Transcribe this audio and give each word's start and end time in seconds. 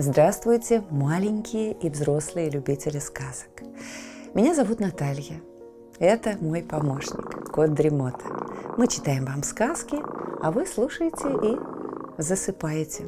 Здравствуйте, 0.00 0.84
маленькие 0.90 1.72
и 1.72 1.90
взрослые 1.90 2.50
любители 2.50 3.00
сказок. 3.00 3.64
Меня 4.32 4.54
зовут 4.54 4.78
Наталья. 4.78 5.40
Это 5.98 6.36
мой 6.40 6.62
помощник, 6.62 7.50
кот 7.50 7.74
Дремота. 7.74 8.24
Мы 8.76 8.86
читаем 8.86 9.24
вам 9.24 9.42
сказки, 9.42 9.96
а 10.40 10.52
вы 10.52 10.66
слушаете 10.66 11.26
и 11.42 12.22
засыпаете. 12.22 13.06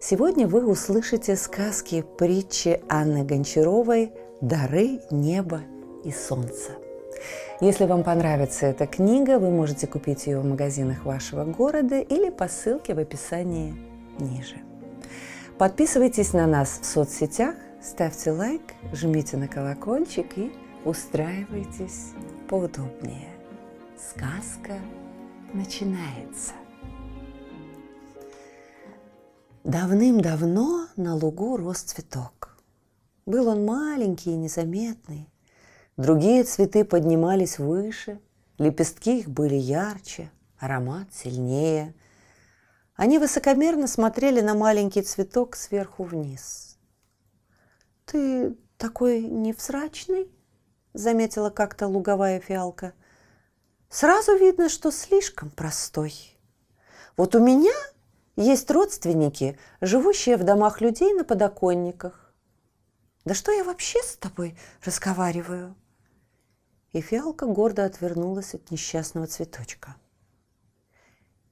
Сегодня 0.00 0.48
вы 0.48 0.66
услышите 0.66 1.36
сказки 1.36 2.04
притчи 2.18 2.82
Анны 2.88 3.22
Гончаровой 3.22 4.10
«Дары 4.40 4.98
неба 5.12 5.60
и 6.02 6.10
солнца». 6.10 6.72
Если 7.60 7.84
вам 7.84 8.02
понравится 8.02 8.66
эта 8.66 8.88
книга, 8.88 9.38
вы 9.38 9.50
можете 9.50 9.86
купить 9.86 10.26
ее 10.26 10.40
в 10.40 10.44
магазинах 10.44 11.04
вашего 11.04 11.44
города 11.44 12.00
или 12.00 12.30
по 12.30 12.48
ссылке 12.48 12.92
в 12.92 12.98
описании 12.98 13.72
ниже. 14.18 14.56
Подписывайтесь 15.58 16.34
на 16.34 16.46
нас 16.46 16.80
в 16.82 16.84
соцсетях, 16.84 17.54
ставьте 17.82 18.30
лайк, 18.30 18.60
жмите 18.92 19.38
на 19.38 19.48
колокольчик 19.48 20.36
и 20.36 20.52
устраивайтесь 20.84 22.12
поудобнее. 22.46 23.30
Сказка 23.96 24.74
начинается. 25.54 26.52
Давным-давно 29.64 30.88
на 30.96 31.14
лугу 31.14 31.56
рос 31.56 31.78
цветок. 31.78 32.58
Был 33.24 33.48
он 33.48 33.64
маленький 33.64 34.32
и 34.32 34.36
незаметный. 34.36 35.26
Другие 35.96 36.44
цветы 36.44 36.84
поднимались 36.84 37.58
выше, 37.58 38.20
лепестки 38.58 39.20
их 39.20 39.30
были 39.30 39.54
ярче, 39.54 40.30
аромат 40.58 41.14
сильнее– 41.14 41.94
они 42.96 43.18
высокомерно 43.18 43.86
смотрели 43.86 44.40
на 44.40 44.54
маленький 44.54 45.02
цветок 45.02 45.54
сверху 45.54 46.04
вниз. 46.04 46.78
«Ты 48.06 48.56
такой 48.78 49.20
невзрачный?»– 49.20 50.30
заметила 50.94 51.50
как-то 51.50 51.88
луговая 51.88 52.40
фиалка. 52.40 52.94
«Сразу 53.90 54.36
видно, 54.36 54.68
что 54.68 54.90
слишком 54.90 55.50
простой. 55.50 56.38
Вот 57.16 57.34
у 57.34 57.38
меня 57.38 57.74
есть 58.36 58.70
родственники, 58.70 59.58
живущие 59.80 60.36
в 60.36 60.44
домах 60.44 60.80
людей 60.80 61.12
на 61.12 61.24
подоконниках. 61.24 62.34
Да 63.24 63.34
что 63.34 63.52
я 63.52 63.62
вообще 63.62 64.02
с 64.02 64.16
тобой 64.16 64.58
разговариваю?» 64.84 65.74
И 66.92 67.02
фиалка 67.02 67.44
гордо 67.44 67.84
отвернулась 67.84 68.54
от 68.54 68.70
несчастного 68.70 69.26
цветочка– 69.26 69.96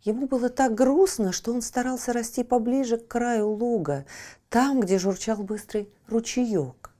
Ему 0.05 0.27
было 0.27 0.51
так 0.51 0.75
грустно, 0.75 1.33
что 1.33 1.53
он 1.53 1.63
старался 1.63 2.13
расти 2.13 2.45
поближе 2.45 2.99
к 2.99 3.09
краю 3.09 3.49
луга, 3.49 4.05
там, 4.51 4.81
где 4.81 4.99
журчал 4.99 5.39
быстрый 5.39 5.89
ручеек. 6.09 6.91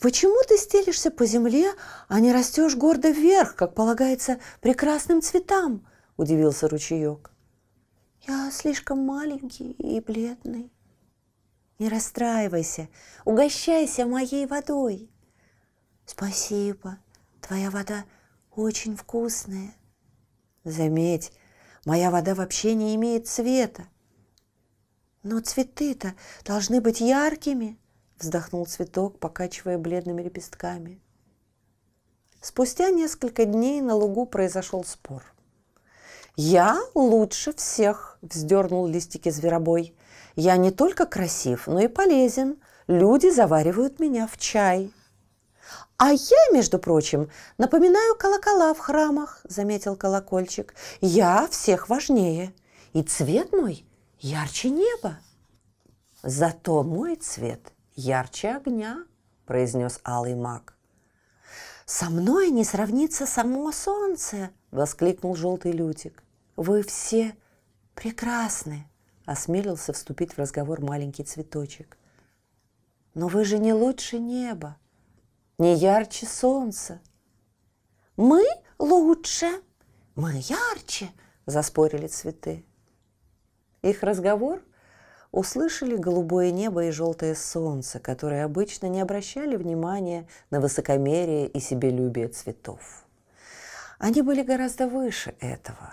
«Почему 0.00 0.40
ты 0.48 0.56
стелишься 0.56 1.10
по 1.10 1.26
земле, 1.26 1.72
а 2.08 2.20
не 2.20 2.32
растешь 2.32 2.76
гордо 2.76 3.10
вверх, 3.10 3.56
как 3.56 3.74
полагается 3.74 4.38
прекрасным 4.60 5.20
цветам?»– 5.20 5.84
удивился 6.16 6.68
ручеек. 6.68 7.32
«Я 8.26 8.50
слишком 8.52 9.04
маленький 9.04 9.72
и 9.72 10.00
бледный». 10.00 10.72
«Не 11.80 11.88
расстраивайся, 11.88 12.88
угощайся 13.24 14.06
моей 14.06 14.46
водой». 14.46 15.10
«Спасибо, 16.06 16.98
твоя 17.40 17.70
вода 17.70 18.04
очень 18.54 18.96
вкусная». 18.96 19.74
Заметь, 20.64 21.32
моя 21.86 22.10
вода 22.10 22.34
вообще 22.34 22.74
не 22.74 22.94
имеет 22.94 23.26
цвета. 23.26 23.84
Но 25.22 25.40
цветы-то 25.40 26.14
должны 26.44 26.80
быть 26.80 27.00
яркими, 27.00 27.78
вздохнул 28.18 28.66
цветок, 28.66 29.18
покачивая 29.18 29.78
бледными 29.78 30.22
лепестками. 30.22 31.00
Спустя 32.40 32.90
несколько 32.90 33.44
дней 33.44 33.80
на 33.80 33.94
лугу 33.94 34.24
произошел 34.26 34.84
спор. 34.84 35.22
«Я 36.36 36.80
лучше 36.94 37.52
всех!»– 37.52 38.18
вздернул 38.22 38.86
листики 38.86 39.28
зверобой. 39.28 39.94
«Я 40.36 40.56
не 40.56 40.70
только 40.70 41.04
красив, 41.04 41.66
но 41.66 41.80
и 41.80 41.88
полезен. 41.88 42.56
Люди 42.86 43.30
заваривают 43.30 43.98
меня 43.98 44.26
в 44.26 44.38
чай». 44.38 44.92
«А 46.02 46.12
я, 46.12 46.50
между 46.54 46.78
прочим, 46.78 47.28
напоминаю 47.58 48.16
колокола 48.16 48.72
в 48.72 48.78
храмах»,– 48.78 49.42
заметил 49.44 49.96
колокольчик. 49.96 50.74
«Я 51.02 51.46
всех 51.48 51.90
важнее, 51.90 52.54
и 52.94 53.02
цвет 53.02 53.52
мой 53.52 53.84
ярче 54.18 54.70
неба». 54.70 55.18
«Зато 56.22 56.82
мой 56.84 57.16
цвет 57.16 57.74
ярче 57.96 58.52
огня»,– 58.52 59.04
произнес 59.44 60.00
алый 60.02 60.34
маг. 60.34 60.74
«Со 61.84 62.08
мной 62.08 62.48
не 62.48 62.64
сравнится 62.64 63.26
само 63.26 63.70
солнце!»– 63.70 64.48
воскликнул 64.70 65.36
желтый 65.36 65.72
лютик. 65.72 66.22
«Вы 66.56 66.82
все 66.82 67.36
прекрасны!»– 67.94 68.88
осмелился 69.26 69.92
вступить 69.92 70.32
в 70.32 70.38
разговор 70.38 70.80
маленький 70.80 71.24
цветочек. 71.24 71.98
«Но 73.12 73.28
вы 73.28 73.44
же 73.44 73.58
не 73.58 73.74
лучше 73.74 74.18
неба!» 74.18 74.78
Не 75.60 75.74
ярче 75.74 76.26
солнца. 76.26 77.00
Мы 78.16 78.42
лучше, 78.78 79.46
мы 80.14 80.32
ярче, 80.32 81.10
заспорили 81.44 82.06
цветы. 82.06 82.64
Их 83.82 84.02
разговор 84.02 84.62
услышали 85.32 85.96
голубое 85.96 86.50
небо 86.50 86.86
и 86.86 86.90
желтое 86.90 87.34
солнце, 87.34 88.00
которые 88.00 88.44
обычно 88.44 88.86
не 88.86 89.02
обращали 89.02 89.54
внимания 89.56 90.26
на 90.48 90.60
высокомерие 90.60 91.46
и 91.46 91.60
себелюбие 91.60 92.28
цветов. 92.28 93.04
Они 93.98 94.22
были 94.22 94.42
гораздо 94.42 94.88
выше 94.88 95.34
этого, 95.40 95.92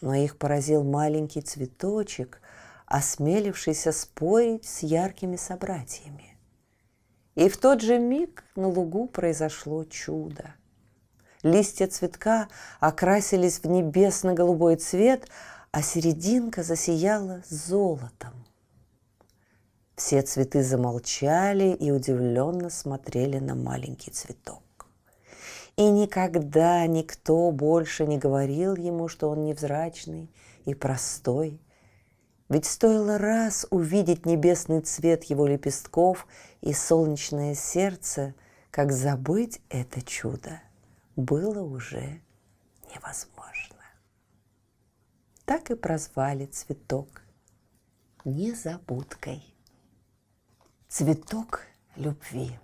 но 0.00 0.14
их 0.14 0.38
поразил 0.38 0.84
маленький 0.84 1.42
цветочек, 1.42 2.40
осмелившийся 2.86 3.92
спорить 3.92 4.64
с 4.64 4.82
яркими 4.82 5.36
собратьями. 5.36 6.29
И 7.34 7.48
в 7.48 7.56
тот 7.56 7.80
же 7.80 7.98
миг 7.98 8.44
на 8.56 8.68
лугу 8.68 9.06
произошло 9.06 9.84
чудо. 9.84 10.54
Листья 11.42 11.86
цветка 11.86 12.48
окрасились 12.80 13.60
в 13.60 13.66
небесно-голубой 13.66 14.76
цвет, 14.76 15.28
а 15.70 15.82
серединка 15.82 16.62
засияла 16.62 17.42
золотом. 17.48 18.32
Все 19.96 20.22
цветы 20.22 20.62
замолчали 20.62 21.74
и 21.74 21.90
удивленно 21.90 22.68
смотрели 22.70 23.38
на 23.38 23.54
маленький 23.54 24.10
цветок. 24.10 24.62
И 25.76 25.88
никогда 25.88 26.86
никто 26.86 27.50
больше 27.50 28.06
не 28.06 28.18
говорил 28.18 28.76
ему, 28.76 29.08
что 29.08 29.30
он 29.30 29.44
невзрачный 29.44 30.30
и 30.64 30.74
простой, 30.74 31.60
ведь 32.50 32.66
стоило 32.66 33.16
раз 33.16 33.66
увидеть 33.70 34.26
небесный 34.26 34.80
цвет 34.80 35.24
его 35.24 35.46
лепестков 35.46 36.26
и 36.60 36.72
солнечное 36.72 37.54
сердце, 37.54 38.34
как 38.70 38.92
забыть 38.92 39.60
это 39.68 40.02
чудо 40.02 40.60
было 41.16 41.62
уже 41.62 42.20
невозможно. 42.94 43.76
Так 45.44 45.70
и 45.70 45.74
прозвали 45.74 46.46
цветок 46.46 47.22
незабудкой. 48.24 49.42
Цветок 50.88 51.66
любви. 51.96 52.58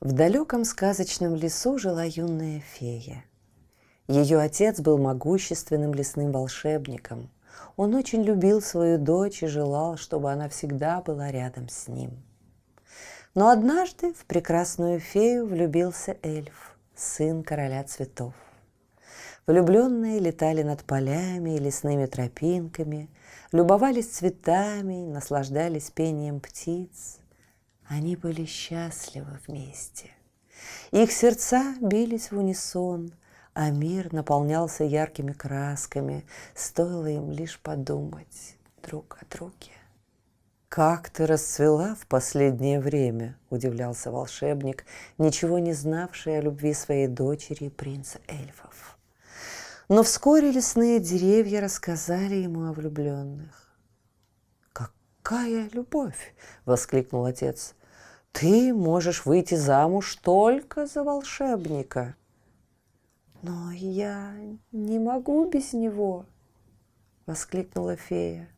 В 0.00 0.12
далеком 0.12 0.64
сказочном 0.64 1.34
лесу 1.34 1.78
жила 1.78 2.04
юная 2.04 2.60
фея. 2.60 3.24
Ее 4.06 4.38
отец 4.38 4.80
был 4.80 4.98
могущественным 4.98 5.94
лесным 5.94 6.30
волшебником– 6.30 7.30
он 7.76 7.94
очень 7.94 8.22
любил 8.22 8.62
свою 8.62 8.98
дочь 8.98 9.42
и 9.42 9.46
желал, 9.46 9.96
чтобы 9.96 10.30
она 10.30 10.48
всегда 10.48 11.00
была 11.00 11.30
рядом 11.30 11.68
с 11.68 11.88
ним. 11.88 12.22
Но 13.34 13.48
однажды 13.48 14.12
в 14.14 14.26
прекрасную 14.26 15.00
фею 15.00 15.46
влюбился 15.46 16.16
эльф, 16.22 16.76
сын 16.94 17.42
короля 17.42 17.82
цветов. 17.84 18.34
Влюбленные 19.46 20.20
летали 20.20 20.62
над 20.62 20.84
полями 20.84 21.56
и 21.56 21.58
лесными 21.58 22.06
тропинками, 22.06 23.10
любовались 23.52 24.08
цветами, 24.08 25.04
наслаждались 25.04 25.90
пением 25.90 26.40
птиц. 26.40 27.18
Они 27.86 28.16
были 28.16 28.46
счастливы 28.46 29.38
вместе. 29.46 30.10
Их 30.92 31.12
сердца 31.12 31.74
бились 31.80 32.30
в 32.30 32.38
унисон, 32.38 33.12
а 33.54 33.70
мир 33.70 34.12
наполнялся 34.12 34.84
яркими 34.84 35.32
красками, 35.32 36.26
стоило 36.54 37.06
им 37.06 37.30
лишь 37.30 37.58
подумать 37.60 38.56
друг 38.82 39.16
о 39.20 39.34
друге. 39.34 39.70
«Как 40.68 41.08
ты 41.08 41.24
расцвела 41.24 41.94
в 41.94 42.08
последнее 42.08 42.80
время?»– 42.80 43.38
удивлялся 43.50 44.10
волшебник, 44.10 44.84
ничего 45.18 45.60
не 45.60 45.72
знавший 45.72 46.38
о 46.38 46.40
любви 46.40 46.74
своей 46.74 47.06
дочери 47.06 47.68
принца 47.68 48.18
эльфов. 48.26 48.98
Но 49.88 50.02
вскоре 50.02 50.50
лесные 50.50 50.98
деревья 50.98 51.60
рассказали 51.60 52.34
ему 52.34 52.68
о 52.68 52.72
влюбленных. 52.72 53.72
«Какая 54.72 55.68
любовь!»— 55.72 56.34
воскликнул 56.64 57.24
отец. 57.24 57.76
«Ты 58.32 58.74
можешь 58.74 59.24
выйти 59.26 59.54
замуж 59.54 60.16
только 60.16 60.86
за 60.86 61.04
волшебника». 61.04 62.16
«Но 63.46 63.72
я 63.72 64.34
не 64.72 64.98
могу 64.98 65.44
без 65.44 65.74
него!»— 65.74 66.24
воскликнула 67.26 67.94
фея. 67.94 68.48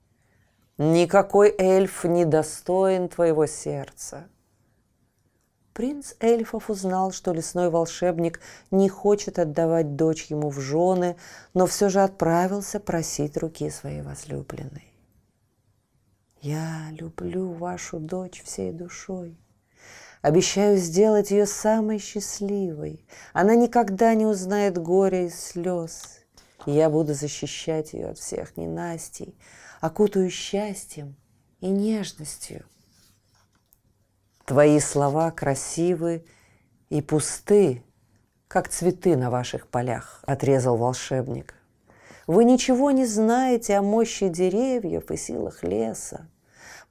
«Никакой 0.79 1.53
эльф 1.59 2.05
не 2.05 2.25
достоин 2.25 3.09
твоего 3.09 3.47
сердца!» 3.47 4.29
Принц 5.73 6.15
эльфов 6.21 6.71
узнал, 6.71 7.11
что 7.11 7.33
лесной 7.33 7.69
волшебник 7.69 8.41
не 8.71 8.89
хочет 8.89 9.41
отдавать 9.41 9.97
дочь 9.97 10.27
ему 10.27 10.51
в 10.51 10.61
жены, 10.61 11.17
но 11.53 11.67
все 11.67 11.89
же 11.89 12.01
отправился 12.01 12.79
просить 12.79 13.37
руки 13.37 13.69
своей 13.71 14.03
возлюбленной. 14.03 14.95
«Я 16.43 16.91
люблю 16.93 17.51
вашу 17.51 17.99
дочь 17.99 18.41
всей 18.45 18.71
душой. 18.71 19.37
Обещаю 20.27 20.77
сделать 20.77 21.31
ее 21.31 21.47
самой 21.47 21.99
счастливой. 21.99 23.07
Она 23.33 23.55
никогда 23.55 24.15
не 24.15 24.27
узнает 24.27 24.77
горя 24.79 25.27
и 25.27 25.31
слез. 25.31 26.21
я 26.67 26.91
буду 26.91 27.15
защищать 27.15 27.93
ее 27.93 28.09
от 28.09 28.19
всех 28.19 28.57
ненастей, 28.57 29.39
окутаю 29.81 30.31
счастьем 30.31 31.17
и 31.61 31.69
нежностью– 31.69 32.65
Твои 34.47 34.79
слова 34.79 35.33
красивы 35.33 36.25
и 36.89 37.03
пусты, 37.03 37.83
как 38.47 38.69
цветы 38.69 39.17
на 39.17 39.29
ваших 39.29 39.67
полях, 39.67 40.23
отрезал 40.25 40.77
волшебник. 40.77 41.55
Вы 42.29 42.45
ничего 42.45 42.93
не 42.93 43.07
знаете 43.07 43.75
о 43.75 43.83
мощи 43.83 44.29
деревьев 44.29 45.11
и 45.11 45.17
силах 45.17 45.65
леса. 45.65 46.29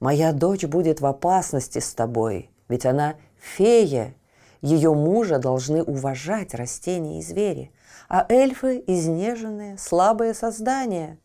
Моя 0.00 0.34
дочь 0.34 0.66
будет 0.66 1.00
в 1.00 1.06
опасности 1.06 1.78
с 1.78 1.94
тобой, 1.94 2.50
ведь 2.68 2.84
она 2.84 3.16
фея. 3.46 4.14
Ее 4.60 4.92
мужа 4.94 5.38
должны 5.38 5.82
уважать 5.82 6.54
растения 6.54 7.18
и 7.18 7.22
звери, 7.22 7.72
а 8.08 8.26
эльфы– 8.28 8.82
изнеженные, 8.86 9.78
слабые 9.78 10.34
создания. 10.34 11.18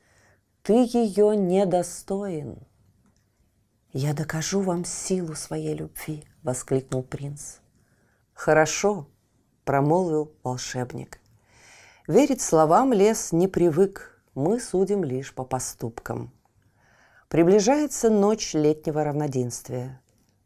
Ты 0.63 0.73
ее 0.73 1.35
недостоин. 1.35 2.59
«Я 3.93 4.13
докажу 4.13 4.61
вам 4.61 4.85
силу 4.85 5.35
своей 5.35 5.73
любви»,— 5.73 6.23
воскликнул 6.43 7.03
принц. 7.03 7.57
«Хорошо»,— 8.33 9.07
промолвил 9.65 10.31
волшебник. 10.43 11.19
Верить 12.07 12.41
словам 12.41 12.93
лес 12.93 13.31
не 13.31 13.47
привык, 13.47 14.21
мы 14.33 14.59
судим 14.59 15.03
лишь 15.03 15.33
по 15.33 15.43
поступкам. 15.43 16.31
Приближается 17.27 18.09
ночь 18.09 18.53
летнего 18.53 19.03
равноденствия. 19.03 20.01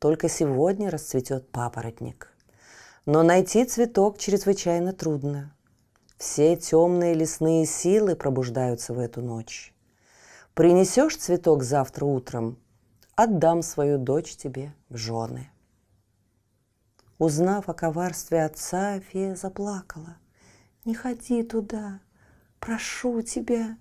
Только 0.05 0.29
сегодня 0.29 0.91
расцветет 0.91 1.49
папоротник. 1.49 2.31
Но 3.07 3.23
найти 3.23 3.65
цветок 3.65 4.19
чрезвычайно 4.19 4.93
трудно. 4.93 5.51
Все 6.19 6.55
темные 6.55 7.15
лесные 7.15 7.65
силы 7.65 8.15
пробуждаются 8.15 8.93
в 8.93 8.99
эту 8.99 9.23
ночь. 9.23 9.73
Принесешь 10.53 11.17
цветок 11.17 11.63
завтра 11.63 12.05
утром, 12.05 12.59
отдам 13.15 13.63
свою 13.63 13.97
дочь 13.97 14.35
тебе 14.35 14.75
в 14.89 14.97
жены». 14.97 15.49
Узнав 17.17 17.67
о 17.67 17.73
коварстве 17.73 18.43
отца, 18.43 18.99
фея 18.99 19.33
заплакала. 19.33 20.17
«Не 20.85 20.93
ходи 20.93 21.41
туда, 21.41 21.99
прошу 22.59 23.23
тебя». 23.23 23.75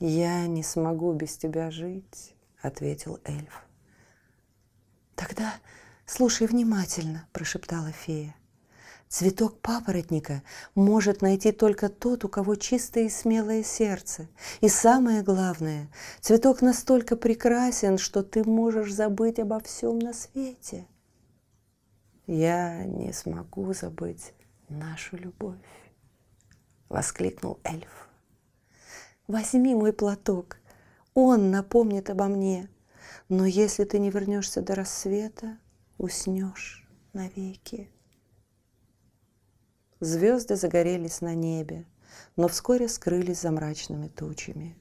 «Я 0.00 0.48
не 0.48 0.64
смогу 0.64 1.12
без 1.12 1.36
тебя 1.36 1.70
жить»,— 1.70 2.34
ответил 2.60 3.20
эльф. 3.24 3.69
«Тогда 5.20 5.52
слушай 6.06 6.46
внимательно»,— 6.46 7.28
прошептала 7.32 7.92
фея. 7.92 8.34
Цветок 9.06 9.60
папоротника 9.60 10.42
может 10.74 11.20
найти 11.20 11.52
только 11.52 11.90
тот, 11.90 12.24
у 12.24 12.28
кого 12.30 12.54
чистое 12.54 13.04
и 13.04 13.10
смелое 13.10 13.62
сердце. 13.62 14.28
И 14.62 14.68
самое 14.70 15.22
главное, 15.22 15.88
цветок 16.22 16.62
настолько 16.62 17.16
прекрасен, 17.16 17.98
что 17.98 18.22
ты 18.22 18.44
можешь 18.44 18.94
забыть 18.94 19.38
обо 19.38 19.60
всем 19.60 19.98
на 19.98 20.14
свете. 20.14 20.86
Я 22.26 22.84
не 22.84 23.12
смогу 23.12 23.74
забыть 23.74 24.32
нашу 24.70 25.18
любовь, 25.18 25.58
воскликнул 26.88 27.60
эльф. 27.62 28.08
Возьми 29.26 29.74
мой 29.74 29.92
платок, 29.92 30.56
он 31.12 31.50
напомнит 31.50 32.08
обо 32.08 32.24
мне. 32.24 32.70
Но 33.30 33.46
если 33.46 33.84
ты 33.84 34.00
не 34.00 34.10
вернешься 34.10 34.60
до 34.60 34.74
рассвета, 34.74 35.56
уснешь 35.98 36.84
навеки. 37.12 37.88
Звезды 40.00 40.56
загорелись 40.56 41.20
на 41.20 41.36
небе, 41.36 41.86
но 42.34 42.48
вскоре 42.48 42.88
скрылись 42.88 43.42
за 43.42 43.52
мрачными 43.52 44.08
тучами. 44.08 44.76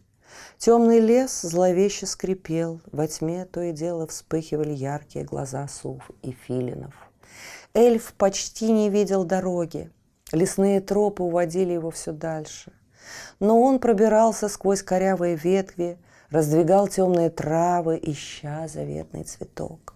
Темный 0.57 0.99
лес 0.99 1.41
зловеще 1.41 2.07
скрипел, 2.07 2.81
во 2.91 3.07
тьме 3.07 3.45
то 3.45 3.61
и 3.61 3.71
дело 3.71 4.07
вспыхивали 4.07 4.73
яркие 4.73 5.25
глаза 5.25 5.67
сов 5.67 6.09
и 6.23 6.31
филинов. 6.31 6.95
Эльф 7.75 8.13
почти 8.15 8.71
не 8.71 8.89
видел 8.89 9.25
дороги, 9.25 9.91
лесные 10.31 10.81
тропы 10.81 11.21
уводили 11.21 11.73
его 11.73 11.91
все 11.91 12.13
дальше. 12.13 12.73
Но 13.39 13.61
он 13.61 13.77
пробирался 13.77 14.49
сквозь 14.49 14.81
корявые 14.81 15.35
ветви, 15.35 15.99
раздвигал 16.31 16.87
темные 16.87 17.29
травы, 17.29 17.99
ища 18.01 18.67
заветный 18.67 19.23
цветок. 19.23 19.95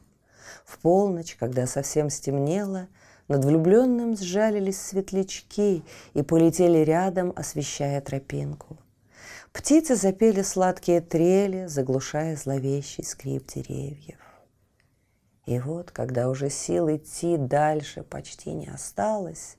В 0.65 0.79
полночь, 0.79 1.35
когда 1.35 1.67
совсем 1.67 2.09
стемнело, 2.09 2.87
над 3.27 3.45
влюбленным 3.45 4.17
сжалились 4.17 4.81
светлячки 4.81 5.83
и 6.13 6.21
полетели 6.21 6.79
рядом, 6.79 7.33
освещая 7.35 8.01
тропинку. 8.01 8.77
Птицы 9.51 9.95
запели 9.95 10.41
сладкие 10.41 10.99
трели, 10.99 11.67
заглушая 11.67 12.35
зловещий 12.35 13.03
скрип 13.03 13.47
деревьев. 13.47 14.17
И 15.45 15.59
вот, 15.59 15.91
когда 15.91 16.29
уже 16.29 16.49
сил 16.49 16.89
идти 16.89 17.37
дальше 17.37 18.03
почти 18.03 18.51
не 18.51 18.67
осталось, 18.67 19.57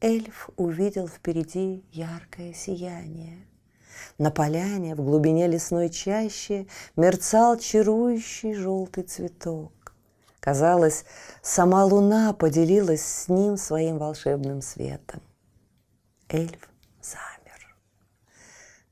эльф 0.00 0.50
увидел 0.56 1.08
впереди 1.08 1.84
яркое 1.90 2.52
сияние. 2.52 3.46
На 4.18 4.30
поляне 4.30 4.94
в 4.94 5.04
глубине 5.04 5.46
лесной 5.46 5.88
чащи 5.88 6.68
мерцал 6.96 7.58
чарующий 7.58 8.54
желтый 8.54 9.04
цветок. 9.04 9.72
Казалось, 10.40 11.04
сама 11.42 11.84
луна 11.84 12.32
поделилась 12.34 13.04
с 13.04 13.28
ним 13.28 13.56
своим 13.56 13.98
волшебным 13.98 14.60
светом. 14.60 15.22
Эльф 16.28 16.68
замер. 17.00 17.76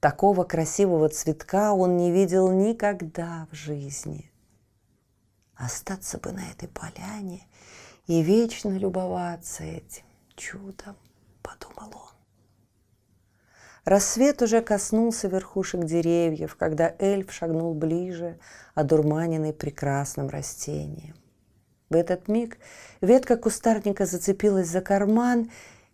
Такого 0.01 0.45
красивого 0.45 1.09
цветка 1.11 1.75
он 1.75 1.97
не 1.97 2.11
видел 2.11 2.51
никогда 2.51 3.47
в 3.51 3.55
жизни. 3.55 4.33
Остаться 5.55 6.19
бы 6.19 6.33
на 6.33 6.51
этой 6.51 6.69
поляне 6.69 7.47
и 8.07 8.23
вечно 8.23 8.77
любоваться 8.77 9.63
этим 9.63 10.05
чудом, 10.35 10.97
подумал 11.43 11.93
он. 11.95 12.22
Рассвет 13.85 14.43
уже 14.43 14.63
коснулся 14.63 15.27
верхушек 15.27 15.85
деревьев, 15.85 16.55
когда 16.57 16.95
эльф 16.99 17.33
шагнул 17.33 17.75
ближе, 17.75 18.39
одурманенный 18.75 19.53
прекрасным 19.53 20.29
растением. 20.29 21.17
В 21.91 21.97
этот 21.97 22.29
миг 22.29 22.59
ветка 23.01 23.37
кустарника 23.37 24.07
зацепилась 24.07 24.69
за 24.69 24.81
карман, 24.81 25.51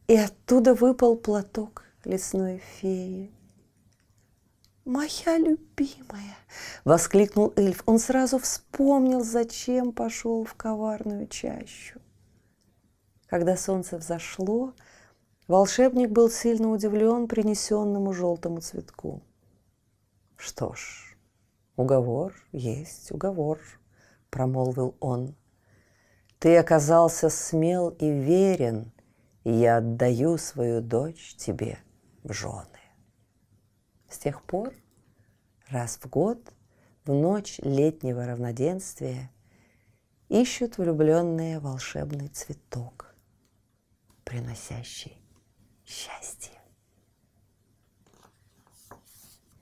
и 0.07 0.16
оттуда 0.16 0.75
выпал 0.75 1.16
платок 1.16 1.85
лесной 2.04 2.62
феи. 2.80 3.30
«Моя 4.85 5.37
любимая!»— 5.37 6.37
воскликнул 6.85 7.52
эльф. 7.57 7.83
Он 7.85 7.99
сразу 7.99 8.38
вспомнил, 8.38 9.23
зачем 9.23 9.92
пошел 9.92 10.45
в 10.45 10.54
коварную 10.54 11.26
чащу. 11.26 12.00
Когда 13.26 13.57
солнце 13.57 13.99
взошло, 13.99 14.73
волшебник 15.49 16.11
был 16.11 16.31
сильно 16.31 16.71
удивлен 16.71 17.26
принесенному 17.26 18.12
желтому 18.12 18.61
цветку. 18.61 19.23
«Что 20.37 20.75
ж, 20.75 21.17
уговор 21.76 22.35
есть 22.52 23.11
уговор»,— 23.11 23.59
промолвил 24.31 24.95
он. 25.00 25.35
Ты 26.38 26.57
оказался 26.57 27.31
смел 27.31 27.88
и 27.88 28.09
верен, 28.09 28.93
и 29.43 29.50
я 29.50 29.78
отдаю 29.78 30.38
свою 30.38 30.81
дочь 30.81 31.35
тебе 31.37 31.78
в 32.23 32.33
жены. 32.33 32.64
С 34.09 34.19
тех 34.19 34.43
пор 34.45 34.73
раз 35.69 35.97
в 35.97 36.09
год 36.09 36.38
в 37.05 37.12
ночь 37.12 37.59
летнего 37.59 38.25
равноденствия 38.25 39.33
ищут 40.28 40.78
влюбленные 40.78 41.59
волшебный 41.59 42.28
цветок, 42.28 43.17
приносящий 44.23 45.21
счастье. 45.88 46.52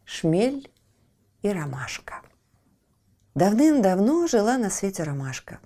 Шмель 0.04 0.71
и 1.42 1.49
ромашка– 1.49 2.23
Давным-давно 3.37 4.26
жила 4.28 4.56
на 4.56 4.71
свете 4.71 5.02
ромашка. 5.02 5.61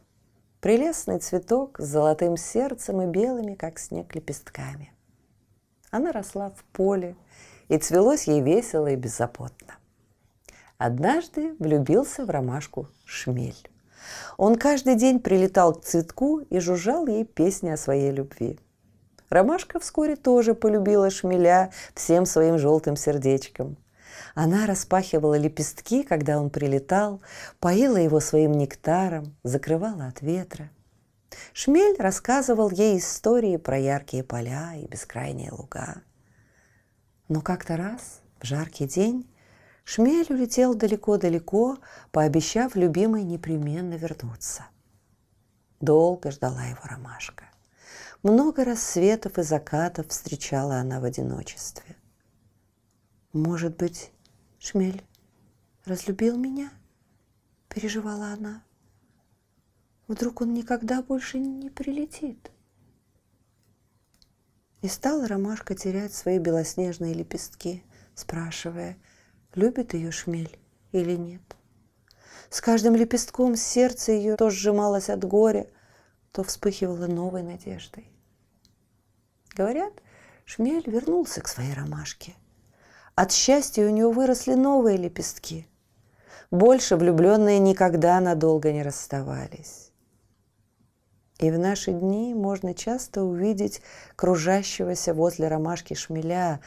Прелестный 0.61 1.21
цветок 1.21 1.79
с 1.79 1.85
золотым 1.85 2.37
сердцем 2.37 3.01
и 3.01 3.07
белыми, 3.07 3.55
как 3.55 3.79
снег, 3.79 4.13
лепестками. 4.13 4.93
Она 5.93 6.11
росла 6.11 6.51
в 6.51 6.65
поле, 6.73 7.15
и 7.69 7.79
цвелось 7.79 8.25
ей 8.25 8.41
весело 8.41 8.89
и 8.89 8.97
беззаботно. 8.97 9.77
Однажды 10.79 11.55
влюбился 11.61 12.25
в 12.25 12.31
ромашку 12.31 12.89
шмель. 13.05 13.71
Он 14.37 14.57
каждый 14.57 14.97
день 14.97 15.21
прилетал 15.21 15.75
к 15.77 15.85
цветку 15.85 16.41
и 16.41 16.59
жужжал 16.59 17.07
ей 17.07 17.25
песни 17.25 17.69
о 17.69 17.77
своей 17.77 18.11
любви. 18.11 18.59
Ромашка 19.31 19.81
вскоре 19.81 20.17
тоже 20.17 20.55
полюбила 20.55 21.11
шмеля 21.11 21.71
всем 21.95 22.27
своим 22.27 22.59
желтым 22.59 22.97
сердечком– 22.97 23.79
она 24.35 24.67
распахивала 24.67 25.37
лепестки, 25.37 26.03
когда 26.03 26.41
он 26.41 26.51
прилетал, 26.51 27.21
поила 27.59 27.97
его 27.97 28.21
своим 28.21 28.53
нектаром, 28.53 29.37
закрывала 29.43 30.07
от 30.07 30.23
ветра. 30.23 30.71
Шмель 31.53 31.97
рассказывал 31.99 32.71
ей 32.71 32.99
истории 32.99 33.57
про 33.57 33.79
яркие 33.79 34.25
поля 34.25 34.75
и 34.75 34.87
бескрайние 34.87 35.53
луга. 35.53 36.03
Но 37.29 37.41
как-то 37.41 37.77
раз, 37.77 38.21
в 38.41 38.47
жаркий 38.47 38.87
день, 38.87 39.29
Шмель 39.85 40.27
улетел 40.29 40.75
далеко-далеко, 40.75 41.79
пообещав 42.13 42.77
любимой 42.77 43.23
непременно 43.23 43.95
вернуться. 43.95 44.67
Долго 45.81 46.31
ждала 46.31 46.65
его 46.65 46.83
ромашка. 46.85 47.50
Много 48.23 48.65
рассветов 48.65 49.39
и 49.39 49.43
закатов 49.43 50.09
встречала 50.09 50.77
она 50.77 51.01
в 51.01 51.05
одиночестве. 51.05 51.97
Может 53.33 53.79
быть, 53.79 54.13
Шмель 54.59 55.03
разлюбил 55.87 56.37
меня? 56.37 56.71
Переживала 57.71 58.27
она. 58.27 58.63
Вдруг 60.07 60.43
он 60.43 60.53
никогда 60.53 61.03
больше 61.03 61.39
не 61.39 61.71
прилетит? 61.71 62.51
И 64.83 64.89
стала 64.89 65.27
ромашка 65.27 65.75
терять 65.75 66.13
свои 66.13 66.39
белоснежные 66.39 67.15
лепестки, 67.15 67.83
спрашивая, 68.15 68.99
любит 69.55 69.95
ее 69.95 70.11
шмель 70.11 70.59
или 70.93 71.17
нет. 71.17 71.57
С 72.51 72.61
каждым 72.61 72.97
лепестком 72.97 73.57
сердце 73.57 74.13
ее 74.13 74.37
то 74.37 74.51
сжималось 74.51 75.09
от 75.09 75.25
горя, 75.25 75.67
то 76.33 76.43
вспыхивало 76.43 77.07
новой 77.07 77.43
надеждой. 77.43 78.11
Говорят, 79.55 79.93
шмель 80.45 80.89
вернулся 80.89 81.41
к 81.41 81.49
своей 81.49 81.75
ромашке– 81.75 82.35
от 83.15 83.33
счастья 83.33 83.85
у 83.87 83.91
него 83.91 84.13
выросли 84.13 84.55
новые 84.55 84.97
лепестки. 84.97 85.67
Больше 86.51 86.97
влюбленные 86.97 87.59
никогда 87.59 88.19
надолго 88.19 88.73
не 88.73 88.83
расставались. 88.83 89.93
И 91.39 91.51
в 91.51 91.59
наши 91.59 91.93
дни 91.93 92.33
можно 92.33 92.73
часто 92.73 93.23
увидеть 93.23 93.83
кружащегося 94.17 95.13
возле 95.13 95.49
ромашки 95.49 95.93
шмеля, 95.93 96.61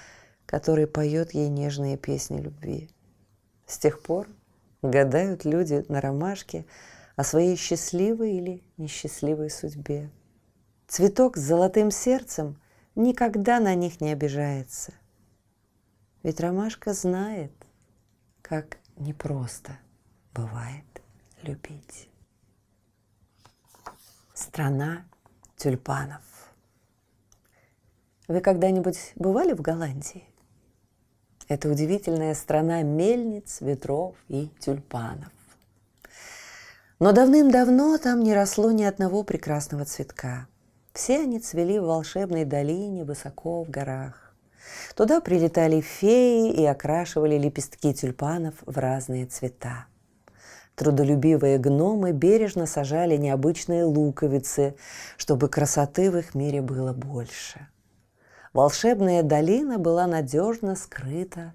который 0.46 0.86
поет 0.86 1.34
ей 1.34 1.50
нежные 1.50 1.98
песни 1.98 2.40
любви. 2.40 2.92
С 3.66 3.80
тех 3.80 4.04
пор 4.04 4.28
гадают 4.84 5.46
люди 5.46 5.84
на 5.90 6.02
ромашке 6.02 6.68
о 7.16 7.24
своей 7.24 7.56
счастливой 7.56 8.34
или 8.34 8.64
несчастливой 8.78 9.50
судьбе. 9.50 10.10
Цветок 10.88 11.38
с 11.38 11.42
золотым 11.42 11.92
сердцем 11.92 12.60
никогда 12.96 13.60
на 13.60 13.76
них 13.76 14.02
не 14.02 14.12
обижается. 14.12 14.94
Ведь 16.24 16.40
ромашка 16.40 16.94
знает, 16.94 17.52
как 18.42 18.78
непросто 18.96 19.78
бывает 20.34 20.86
любить. 21.42 22.10
Страна 24.34 25.06
тюльпанов. 25.58 26.22
Вы 28.28 28.40
когда-нибудь 28.40 29.14
бывали 29.16 29.54
в 29.54 29.62
Голландии? 29.62 30.24
Это 31.50 31.70
удивительная 31.70 32.34
страна 32.36 32.82
мельниц, 32.84 33.60
ветров 33.60 34.16
и 34.30 34.50
тюльпанов. 34.60 35.33
Но 37.04 37.12
давным-давно 37.12 37.98
там 37.98 38.24
не 38.24 38.34
росло 38.34 38.72
ни 38.72 38.84
одного 38.84 39.24
прекрасного 39.24 39.84
цветка. 39.84 40.48
Все 40.94 41.20
они 41.20 41.42
цвели 41.42 41.78
в 41.78 41.84
волшебной 41.84 42.46
долине 42.46 43.04
высоко 43.04 43.66
в 43.66 43.70
горах. 43.70 44.34
Туда 44.96 45.20
прилетали 45.20 45.82
феи 45.82 46.50
и 46.54 46.64
окрашивали 46.64 47.38
лепестки 47.38 47.94
тюльпанов 47.94 48.54
в 48.66 48.78
разные 48.78 49.26
цвета. 49.26 49.88
Трудолюбивые 50.76 51.58
гномы 51.58 52.14
бережно 52.14 52.68
сажали 52.68 53.18
необычные 53.18 53.84
луковицы, 53.84 54.78
чтобы 55.18 55.50
красоты 55.50 56.10
в 56.10 56.16
их 56.16 56.34
мире 56.36 56.62
было 56.62 56.94
больше. 56.94 57.68
Волшебная 58.54 59.24
долина 59.24 59.78
была 59.78 60.08
надежно 60.08 60.78
скрыта 60.78 61.54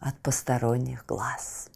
от 0.00 0.18
посторонних 0.18 1.06
глаз. 1.06 1.70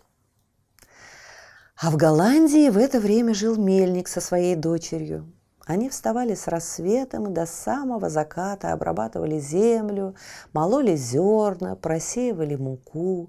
А 1.82 1.90
в 1.90 1.96
Голландии 1.96 2.70
в 2.70 2.78
это 2.78 3.00
время 3.00 3.34
жил 3.34 3.56
мельник 3.56 4.06
со 4.06 4.20
своей 4.20 4.54
дочерью. 4.54 5.26
Они 5.66 5.88
вставали 5.88 6.36
с 6.36 6.46
рассветом 6.46 7.26
и 7.28 7.34
до 7.34 7.44
самого 7.44 8.08
заката 8.08 8.72
обрабатывали 8.72 9.40
землю, 9.40 10.14
мололи 10.52 10.94
зерна, 10.94 11.74
просеивали 11.74 12.54
муку. 12.54 13.28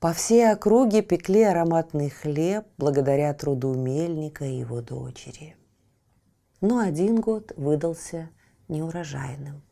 По 0.00 0.12
всей 0.12 0.50
округе 0.50 1.00
пекли 1.00 1.44
ароматный 1.44 2.10
хлеб 2.10 2.66
благодаря 2.76 3.32
труду 3.34 3.74
мельника 3.74 4.44
и 4.44 4.56
его 4.56 4.80
дочери. 4.80 5.54
Но 6.60 6.80
один 6.80 7.20
год 7.20 7.52
выдался 7.56 8.30
неурожайным. 8.66 9.62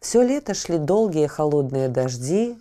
Все 0.00 0.20
лето 0.22 0.54
шли 0.54 0.78
долгие 0.78 1.28
холодные 1.28 1.88
дожди, 1.88 2.58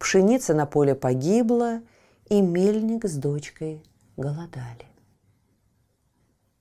пшеница 0.00 0.54
на 0.54 0.66
поле 0.66 0.96
погибла, 0.96 1.82
и 2.28 2.40
мельник 2.40 3.04
с 3.04 3.14
дочкой 3.14 3.84
голодали. 4.20 4.86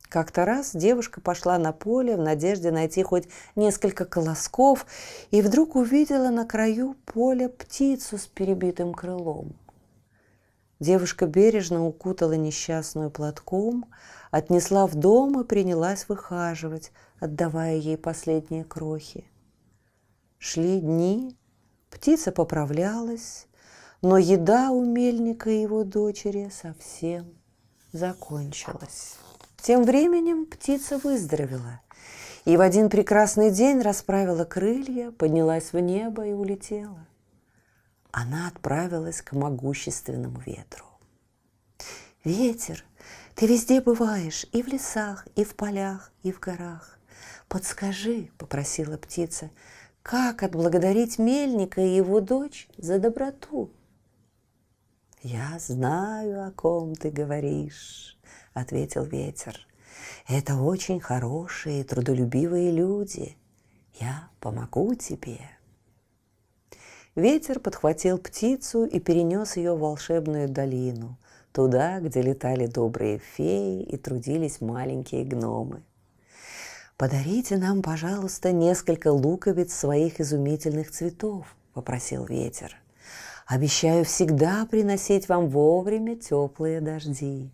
Как-то 0.10 0.44
раз 0.44 0.75
девушка 0.75 1.22
пошла 1.22 1.60
на 1.60 1.72
поле 1.72 2.18
в 2.18 2.20
надежде 2.20 2.72
найти 2.72 3.04
хоть 3.04 3.28
несколько 3.56 4.06
колосков 4.06 4.88
и 5.30 5.44
вдруг 5.44 5.75
увидела 5.75 6.30
на 6.30 6.46
краю 6.46 6.96
поля 7.06 7.48
птицу 7.48 8.18
с 8.18 8.25
перебитым 8.25 8.96
крылом. 8.96 9.56
Девушка 10.80 11.28
бережно 11.28 11.86
укутала 11.86 12.34
несчастную 12.34 13.12
платком, 13.12 13.86
отнесла 14.32 14.88
в 14.88 14.96
дом 14.96 15.42
и 15.42 15.44
принялась 15.44 16.10
выхаживать, 16.10 16.92
отдавая 17.20 17.75
ей 17.75 17.98
последние 17.98 18.63
крохи. 18.63 19.25
Шли 20.39 20.80
дни, 20.80 21.38
птица 21.92 22.32
поправлялась, 22.32 23.46
но 24.01 24.18
еда 24.18 24.72
у 24.72 24.84
мельника 24.84 25.51
и 25.51 25.62
его 25.62 25.84
дочери 25.84 26.50
совсем 26.50 27.38
закончилась. 27.91 29.17
Тем 29.62 29.84
временем 29.84 30.46
птица 30.46 30.98
выздоровела 30.98 31.81
и 32.46 32.55
в 32.58 32.62
один 32.62 32.89
прекрасный 32.89 33.51
день 33.51 33.81
расправила 33.81 34.46
крылья, 34.46 35.12
поднялась 35.12 35.74
в 35.74 35.79
небо 35.79 36.25
и 36.25 36.34
улетела. 36.34 37.05
Она 38.12 38.48
отправилась 38.48 39.22
к 39.22 39.34
могущественному 39.34 40.39
ветру. 40.39 40.86
«Ветер, 42.24 42.84
ты 43.36 43.48
везде 43.48 43.81
бываешь, 43.81 44.46
и 44.51 44.63
в 44.63 44.67
лесах, 44.67 45.27
и 45.36 45.43
в 45.43 45.55
полях, 45.55 46.12
и 46.24 46.31
в 46.31 46.39
горах. 46.39 46.98
Подскажи,— 47.48 48.29
попросила 48.38 48.98
птица,— 48.98 49.50
как 50.03 50.43
отблагодарить 50.43 51.19
мельника 51.19 51.81
и 51.81 51.96
его 51.96 52.19
дочь 52.19 52.67
за 52.77 53.00
доброту?» 53.00 53.72
«Я 55.22 55.58
знаю, 55.60 56.48
о 56.48 56.52
ком 56.52 56.96
ты 56.96 57.10
говоришь»,— 57.10 58.18
ответил 58.54 59.04
ветер. 59.04 59.60
«Это 60.30 60.56
очень 60.56 61.02
хорошие 61.02 61.82
и 61.82 61.84
трудолюбивые 61.84 62.72
люди. 62.72 63.36
Я 64.00 64.30
помогу 64.40 64.96
тебе». 64.96 65.40
Ветер 67.16 67.60
подхватил 67.60 68.18
птицу 68.18 68.86
и 68.86 69.02
перенес 69.02 69.58
ее 69.58 69.74
в 69.74 69.80
волшебную 69.80 70.48
долину, 70.48 71.18
туда, 71.52 72.00
где 72.00 72.22
летали 72.22 72.68
добрые 72.68 73.18
феи 73.20 73.84
и 73.84 73.98
трудились 73.98 74.62
маленькие 74.62 75.26
гномы. 75.26 75.84
«Подарите 76.96 77.58
нам, 77.58 77.82
пожалуйста, 77.82 78.54
несколько 78.54 79.12
луковиц 79.12 79.74
своих 79.74 80.22
изумительных 80.22 80.92
цветов»,— 80.92 81.58
попросил 81.74 82.24
ветер. 82.24 82.78
«Обещаю 83.50 84.06
всегда 84.06 84.68
приносить 84.70 85.27
вам 85.27 85.50
вовремя 85.50 86.15
теплые 86.15 86.82
дожди». 86.82 87.51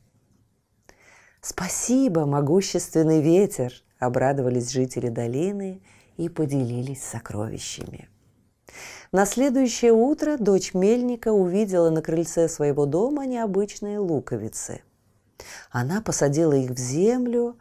«Спасибо, 1.39 2.25
могущественный 2.25 3.21
ветер!»– 3.21 3.71
обрадовались 3.99 4.71
жители 4.71 5.07
долины 5.07 5.81
и 6.17 6.27
поделились 6.27 7.01
сокровищами. 7.01 8.09
На 9.13 9.25
следующее 9.25 9.93
утро 9.93 10.35
дочь 10.37 10.73
мельника 10.73 11.31
увидела 11.31 11.89
на 11.89 12.01
крыльце 12.01 12.49
своего 12.49 12.85
дома 12.85 13.25
необычные 13.25 13.99
луковицы. 13.99 14.81
Она 15.71 16.01
посадила 16.01 16.53
их 16.53 16.71
в 16.71 16.77
землю, 16.77 17.57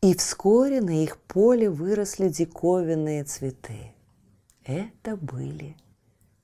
и 0.00 0.12
вскоре 0.16 0.80
на 0.80 1.04
их 1.04 1.18
поле 1.18 1.70
выросли 1.70 2.30
диковинные 2.30 3.22
цветы. 3.22 3.92
Это 4.64 5.16
были 5.16 5.76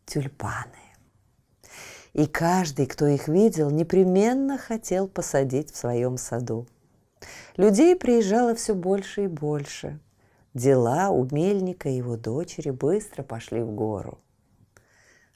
тюльпаны. 0.07 0.82
И 2.13 2.27
каждый, 2.27 2.87
кто 2.87 3.07
их 3.07 3.29
видел, 3.29 3.71
непременно 3.71 4.59
хотел 4.59 5.09
посадить 5.09 5.73
в 5.73 5.77
своем 5.77 6.19
саду. 6.19 6.67
Людей 7.57 7.97
приезжало 7.97 8.55
все 8.55 8.75
больше 8.75 9.25
и 9.25 9.29
больше. 9.29 9.99
Дела 10.53 11.09
у 11.11 11.27
Мельника 11.31 11.89
и 11.89 11.97
его 11.97 12.17
дочери 12.17 12.71
быстро 12.71 13.23
пошли 13.23 13.63
в 13.63 13.71
гору. 13.71 14.19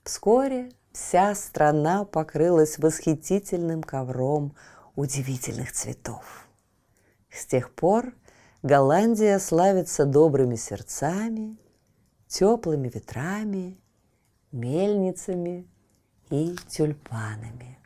Вскоре 0.02 0.71
вся 0.92 1.35
страна 1.35 2.04
покрылась 2.04 2.78
восхитительным 2.78 3.83
ковром 3.83 4.54
удивительных 4.95 5.73
цветов. 5.73 6.47
С 7.30 7.47
тех 7.47 7.75
пор 7.75 8.12
Голландия 8.62 9.38
славится 9.38 10.04
добрыми 10.04 10.56
сердцами, 10.56 11.56
теплыми 12.28 12.88
ветрами, 12.88 13.78
мельницами 14.52 15.66
и 16.30 16.56
тюльпанами. 16.68 17.78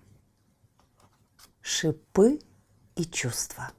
Шипы 1.61 2.41
и 2.97 3.05
чувства. 3.05 3.73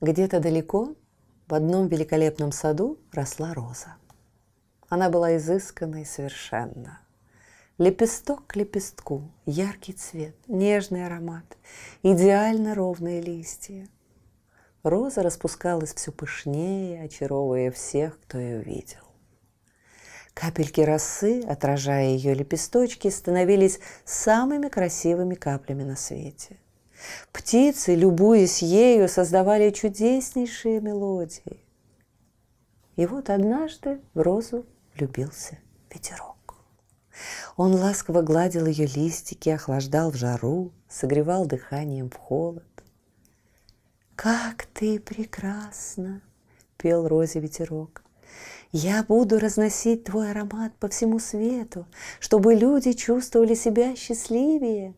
Где-то 0.00 0.40
далеко, 0.40 0.94
в 1.46 1.54
одном 1.54 1.88
великолепном 1.88 2.52
саду, 2.52 2.98
росла 3.12 3.54
роза. 3.54 3.96
Она 4.88 5.10
была 5.10 5.36
изысканной 5.36 6.06
совершенно. 6.06 7.00
Лепесток 7.76 8.46
к 8.46 8.56
лепестку, 8.56 9.30
яркий 9.46 9.92
цвет, 9.92 10.36
нежный 10.48 11.06
аромат, 11.06 11.56
идеально 12.02 12.74
ровные 12.74 13.20
листья. 13.20 13.88
Роза 14.82 15.22
распускалась 15.22 15.94
все 15.94 16.12
пышнее, 16.12 17.02
очаровывая 17.04 17.70
всех, 17.70 18.18
кто 18.20 18.38
ее 18.38 18.62
видел. 18.62 19.09
Капельки 20.34 20.80
росы, 20.80 21.42
отражая 21.42 22.08
ее 22.08 22.34
лепесточки, 22.34 23.08
становились 23.08 23.80
самыми 24.04 24.68
красивыми 24.68 25.34
каплями 25.34 25.82
на 25.82 25.96
свете. 25.96 26.56
Птицы, 27.32 27.94
любуясь 27.94 28.62
ею, 28.62 29.08
создавали 29.08 29.70
чудеснейшие 29.70 30.80
мелодии. 30.80 31.64
И 32.96 33.06
вот 33.06 33.30
однажды 33.30 34.00
в 34.14 34.20
розу 34.20 34.66
влюбился 34.94 35.58
ветерок. 35.92 36.36
Он 37.56 37.74
ласково 37.74 38.22
гладил 38.22 38.66
ее 38.66 38.86
листики, 38.86 39.48
охлаждал 39.48 40.10
в 40.10 40.16
жару, 40.16 40.72
согревал 40.88 41.46
дыханием 41.46 42.10
в 42.10 42.16
холод. 42.16 42.64
«Как 44.16 44.66
ты 44.66 45.00
прекрасна!»— 45.00 46.20
пел 46.76 47.08
розе 47.08 47.40
ветерок. 47.40 48.02
Я 48.72 49.02
буду 49.02 49.38
разносить 49.40 50.04
твой 50.04 50.30
аромат 50.30 50.72
по 50.76 50.88
всему 50.88 51.18
свету, 51.18 51.86
чтобы 52.20 52.54
люди 52.54 52.92
чувствовали 52.92 53.54
себя 53.54 53.96
счастливее. 53.96 54.94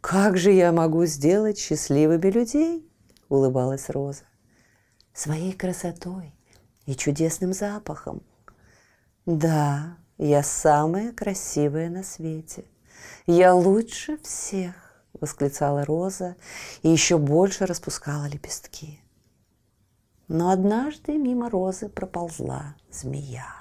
Как 0.00 0.38
же 0.38 0.52
я 0.52 0.72
могу 0.72 1.04
сделать 1.04 1.58
счастливыми 1.58 2.30
людей? 2.30 2.88
улыбалась 3.28 3.90
Роза. 3.90 4.24
Своей 5.12 5.52
красотой 5.52 6.32
и 6.86 6.94
чудесным 6.94 7.52
запахом. 7.52 8.22
Да, 9.26 9.98
я 10.16 10.42
самая 10.42 11.12
красивая 11.12 11.90
на 11.90 12.02
свете. 12.02 12.64
Я 13.26 13.54
лучше 13.54 14.16
всех, 14.22 14.74
восклицала 15.12 15.84
Роза 15.84 16.36
и 16.82 16.88
еще 16.88 17.18
больше 17.18 17.66
распускала 17.66 18.26
лепестки. 18.26 19.00
Но 20.28 20.50
однажды 20.50 21.16
мимо 21.16 21.48
розы 21.48 21.88
проползла 21.88 22.76
змея. 22.90 23.54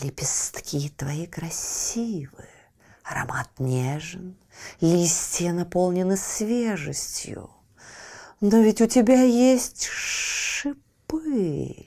Лепестки 0.00 0.88
твои 0.88 1.26
красивые, 1.26 2.48
аромат 3.02 3.50
нежен, 3.58 4.36
листья 4.80 5.52
наполнены 5.52 6.16
свежестью. 6.16 7.50
Но 8.40 8.60
ведь 8.60 8.80
у 8.80 8.86
тебя 8.86 9.20
есть 9.22 9.86
шипы, 9.86 11.86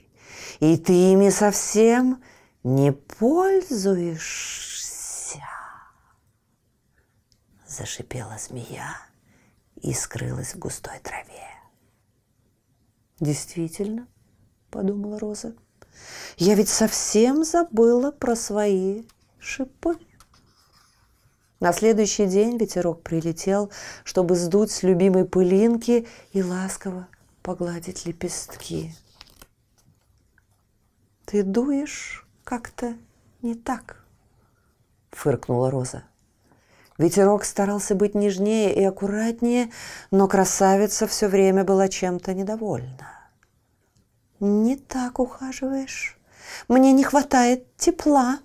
и 0.60 0.76
ты 0.76 1.12
ими 1.12 1.30
совсем 1.30 2.22
не 2.62 2.92
пользуешься. 2.92 4.58
Зашипела 7.66 8.36
змея 8.38 8.98
и 9.76 9.94
скрылась 9.94 10.54
в 10.54 10.58
густой 10.58 10.98
траве. 10.98 11.57
Действительно, 13.20 14.06
подумала 14.70 15.18
Роза, 15.18 15.54
я 16.36 16.54
ведь 16.54 16.68
совсем 16.68 17.44
забыла 17.44 18.12
про 18.12 18.36
свои 18.36 19.04
шипы. 19.38 19.98
На 21.58 21.72
следующий 21.72 22.26
день 22.26 22.56
ветерок 22.56 23.02
прилетел, 23.02 23.72
чтобы 24.04 24.36
сдуть 24.36 24.70
с 24.70 24.84
любимой 24.84 25.24
пылинки 25.24 26.06
и 26.32 26.42
ласково 26.42 27.08
погладить 27.42 28.06
лепестки. 28.06 28.94
«Ты 31.24 31.42
дуешь 31.42 32.24
как-то 32.44 32.96
не 33.42 33.56
так»,— 33.56 34.04
фыркнула 35.10 35.70
Роза. 35.72 36.04
Ветерок 36.98 37.44
старался 37.44 37.94
быть 37.94 38.16
нежнее 38.16 38.74
и 38.74 38.82
аккуратнее, 38.82 39.70
но 40.10 40.26
красавица 40.26 41.06
все 41.06 41.28
время 41.28 41.62
была 41.62 41.88
чем-то 41.88 42.34
недовольна. 42.34 43.30
«Не 44.40 44.76
так 44.76 45.20
ухаживаешь. 45.20 46.18
Мне 46.66 46.92
не 46.92 47.04
хватает 47.04 47.76
тепла». 47.76 48.40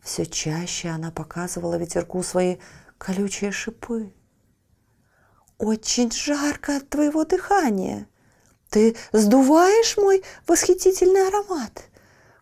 Все 0.00 0.26
чаще 0.26 0.88
она 0.88 1.10
показывала 1.10 1.74
ветерку 1.74 2.22
свои 2.22 2.58
колючие 2.98 3.50
шипы. 3.50 4.12
«Очень 5.58 6.12
жарко 6.12 6.76
от 6.76 6.88
твоего 6.88 7.24
дыхания. 7.24 8.06
Ты 8.70 8.96
сдуваешь 9.12 9.96
мой 9.96 10.22
восхитительный 10.46 11.26
аромат. 11.26 11.84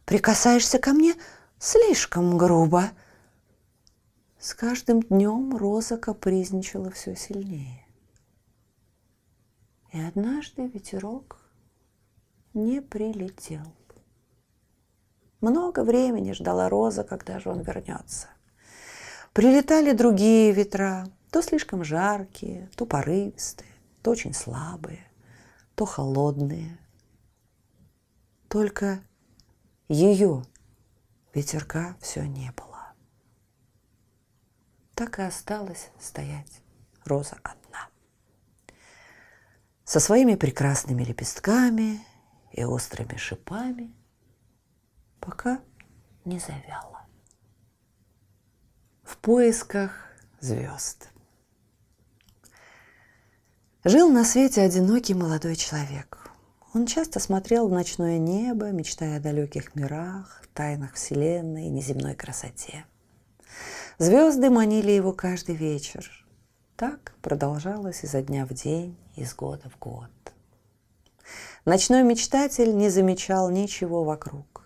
Прикасаешься 0.05 0.78
ко 0.78 0.92
мне 0.92 1.14
слишком 1.59 2.37
грубо». 2.37 2.90
С 4.42 4.55
каждым 4.55 5.02
днем 5.02 5.57
Роза 5.57 5.96
капризничала 5.96 6.90
все 6.90 7.14
сильнее. 7.14 7.87
И 9.92 10.00
однажды 10.00 10.66
ветерок 10.66 11.40
не 12.52 12.83
прилетел. 12.83 13.72
Много 15.40 15.85
времени 15.85 16.33
ждала 16.33 16.68
Роза, 16.68 17.05
когда 17.05 17.38
же 17.38 17.50
он 17.50 17.61
вернется. 17.61 18.26
Прилетали 19.33 19.92
другие 19.92 20.50
ветра, 20.50 21.07
то 21.31 21.40
слишком 21.40 21.85
жаркие, 21.85 22.68
то 22.74 22.85
порывистые, 22.85 23.70
то 24.02 24.11
очень 24.11 24.35
слабые, 24.35 25.07
то 25.76 25.85
холодные. 25.85 26.81
Только 28.48 29.05
ее 29.87 30.42
ветерка 31.33 31.96
все 32.00 32.26
не 32.26 32.50
было 32.50 32.71
так 34.94 35.18
и 35.18 35.22
осталась 35.22 35.90
стоять 35.98 36.62
роза 37.05 37.37
одна. 37.42 37.88
Со 39.85 40.00
своими 40.00 40.35
прекрасными 40.35 41.02
лепестками 41.02 42.00
и 42.52 42.64
острыми 42.64 43.16
шипами, 43.16 43.92
пока 45.20 45.61
не 46.24 46.38
завяла. 46.38 47.07
В 49.02 49.16
поисках 49.18 49.92
звезд. 50.40 51.09
Жил 53.85 54.11
на 54.11 54.24
свете 54.24 54.62
одинокий 54.62 55.14
молодой 55.14 55.57
человек. 55.57 56.31
Он 56.72 56.87
часто 56.87 57.18
смотрел 57.18 57.68
в 57.68 57.72
ночное 57.72 58.18
небо, 58.18 58.70
мечтая 58.70 59.18
о 59.18 59.20
далеких 59.20 59.74
мирах, 59.74 60.42
тайнах 60.55 60.94
Вселенной 60.94 61.66
и 61.66 61.70
неземной 61.70 62.14
красоте– 62.14 62.85
Звезды 63.98 64.48
манили 64.48 64.90
его 64.90 65.12
каждый 65.12 65.55
вечер. 65.55 66.11
Так 66.76 67.14
продолжалось 67.20 68.05
изо 68.05 68.22
дня 68.22 68.46
в 68.46 68.55
день, 68.55 68.96
из 69.16 69.35
года 69.35 69.68
в 69.68 69.78
год. 69.78 70.11
Ночной 71.64 72.02
мечтатель 72.02 72.74
не 72.76 72.88
замечал 72.88 73.50
ничего 73.50 74.02
вокруг. 74.02 74.64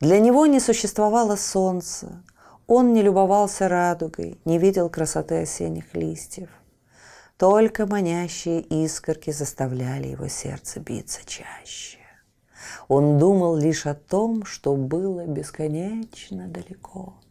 Для 0.00 0.20
него 0.20 0.46
не 0.46 0.60
существовало 0.60 1.36
солнца, 1.36 2.22
он 2.66 2.92
не 2.92 3.02
любовался 3.02 3.68
радугой, 3.68 4.40
не 4.44 4.58
видел 4.58 4.88
красоты 4.88 5.42
осенних 5.42 5.94
листьев. 5.94 6.48
Только 7.36 7.86
манящие 7.86 8.60
искорки 8.60 9.32
заставляли 9.32 10.08
его 10.08 10.28
сердце 10.28 10.78
биться 10.78 11.20
чаще. 11.26 11.98
Он 12.86 13.18
думал 13.18 13.56
лишь 13.56 13.86
о 13.86 13.94
том, 13.94 14.44
что 14.44 14.76
было 14.76 15.26
бесконечно 15.26 16.46
далеко– 16.46 17.14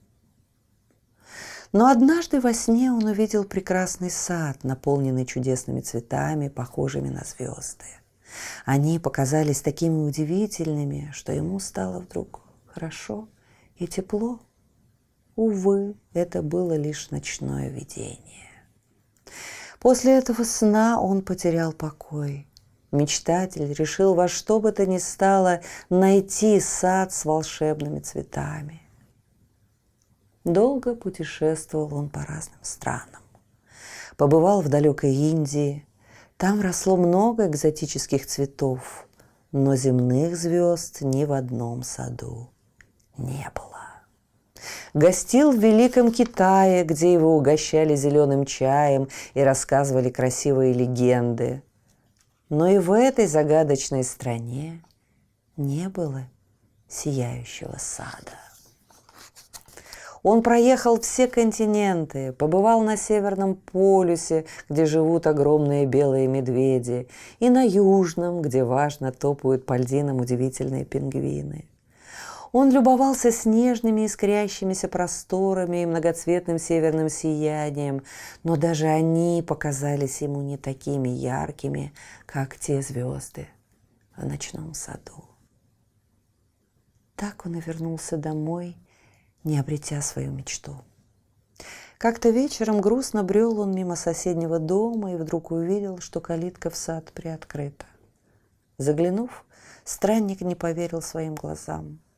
Но 1.71 1.87
однажды 1.87 2.41
во 2.41 2.53
сне 2.53 2.91
он 2.91 3.05
увидел 3.05 3.45
прекрасный 3.45 4.09
сад, 4.11 4.63
наполненный 4.63 5.25
чудесными 5.25 5.79
цветами, 5.79 6.49
похожими 6.49 7.09
на 7.09 7.23
звезды. 7.23 7.85
Они 8.65 8.99
показались 8.99 9.61
такими 9.61 9.95
удивительными, 10.01 11.11
что 11.13 11.31
ему 11.31 11.59
стало 11.59 11.99
вдруг 11.99 12.41
хорошо 12.65 13.29
и 13.77 13.87
тепло. 13.87 14.39
Увы, 15.35 15.95
это 16.13 16.41
было 16.41 16.73
лишь 16.73 17.09
ночное 17.09 17.69
видение. 17.69 18.49
После 19.79 20.17
этого 20.17 20.43
сна 20.43 21.01
он 21.01 21.21
потерял 21.21 21.71
покой. 21.71 22.47
Мечтатель 22.91 23.73
решил 23.73 24.13
во 24.13 24.27
что 24.27 24.59
бы 24.59 24.73
то 24.73 24.85
ни 24.85 24.97
стало 24.97 25.61
найти 25.89 26.59
сад 26.59 27.13
с 27.13 27.23
волшебными 27.23 27.99
цветами. 27.99 28.81
Долго 30.43 30.95
путешествовал 30.95 31.93
он 31.95 32.09
по 32.09 32.25
разным 32.25 32.59
странам. 32.63 33.21
Побывал 34.17 34.61
в 34.61 34.69
далекой 34.69 35.13
Индии. 35.13 35.85
Там 36.37 36.61
росло 36.61 36.97
много 36.97 37.47
экзотических 37.47 38.25
цветов, 38.25 39.07
но 39.51 39.75
земных 39.75 40.35
звезд 40.35 41.01
ни 41.01 41.25
в 41.25 41.33
одном 41.33 41.83
саду 41.83 42.49
не 43.17 43.51
было. 43.53 43.71
Гостил 44.93 45.51
в 45.51 45.59
Великом 45.59 46.11
Китае, 46.11 46.83
где 46.83 47.13
его 47.13 47.37
угощали 47.37 47.95
зеленым 47.95 48.45
чаем 48.45 49.09
и 49.35 49.41
рассказывали 49.41 50.09
красивые 50.09 50.73
легенды. 50.73 51.63
Но 52.49 52.67
и 52.67 52.79
в 52.79 52.91
этой 52.91 53.27
загадочной 53.27 54.03
стране 54.03 54.83
не 55.55 55.87
было 55.87 56.23
сияющего 56.87 57.77
сада. 57.77 58.50
Он 60.23 60.43
проехал 60.43 60.99
все 60.99 61.27
континенты, 61.27 62.31
побывал 62.33 62.81
на 62.81 62.95
Северном 62.95 63.55
полюсе, 63.55 64.45
где 64.69 64.85
живут 64.85 65.25
огромные 65.25 65.85
белые 65.85 66.27
медведи, 66.27 67.07
и 67.39 67.49
на 67.49 67.63
Южном, 67.63 68.41
где 68.41 68.63
важно 68.63 69.11
топают 69.11 69.65
по 69.65 69.77
льдинам 69.77 70.21
удивительные 70.21 70.85
пингвины. 70.85 71.65
Он 72.51 72.69
любовался 72.69 73.31
снежными 73.31 74.05
искрящимися 74.05 74.89
просторами 74.89 75.83
и 75.83 75.85
многоцветным 75.85 76.59
северным 76.59 77.07
сиянием, 77.07 78.03
но 78.43 78.57
даже 78.57 78.87
они 78.87 79.41
показались 79.45 80.21
ему 80.21 80.41
не 80.41 80.57
такими 80.57 81.09
яркими, 81.09 81.93
как 82.25 82.57
те 82.57 82.81
звезды 82.81 83.47
в 84.17 84.25
ночном 84.25 84.73
саду. 84.73 85.23
Так 87.15 87.45
он 87.45 87.55
и 87.55 87.61
вернулся 87.61 88.17
домой, 88.17 88.75
не 89.43 89.59
обретя 89.59 90.01
свою 90.01 90.31
мечту. 90.31 90.75
Как-то 91.97 92.29
вечером 92.29 92.81
грустно 92.81 93.23
брел 93.23 93.59
он 93.59 93.75
мимо 93.75 93.95
соседнего 93.95 94.59
дома 94.59 95.13
и 95.13 95.17
вдруг 95.17 95.51
увидел, 95.51 95.99
что 95.99 96.19
калитка 96.19 96.69
в 96.69 96.75
сад 96.75 97.11
приоткрыта. 97.13 97.85
Заглянув, 98.77 99.45
странник 99.83 100.41
не 100.41 100.55
поверил 100.55 101.01
своим 101.01 101.35
глазам– 101.35 101.99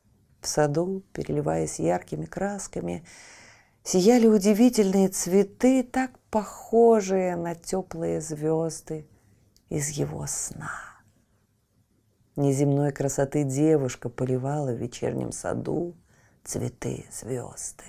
в 0.44 0.48
саду, 0.48 1.02
переливаясь 1.12 1.80
яркими 1.80 2.26
красками, 2.26 3.04
сияли 3.82 4.26
удивительные 4.26 5.08
цветы, 5.08 5.82
так 5.82 6.10
похожие 6.30 7.36
на 7.36 7.54
теплые 7.54 8.20
звезды 8.20 9.06
из 9.70 9.88
его 9.88 10.26
сна. 10.26 10.70
Неземной 12.36 12.92
красоты 12.92 13.44
девушка 13.44 14.08
поливала 14.08 14.70
в 14.72 14.76
вечернем 14.76 15.32
саду 15.32 15.94
цветы 16.44 17.06
звезды. 17.10 17.84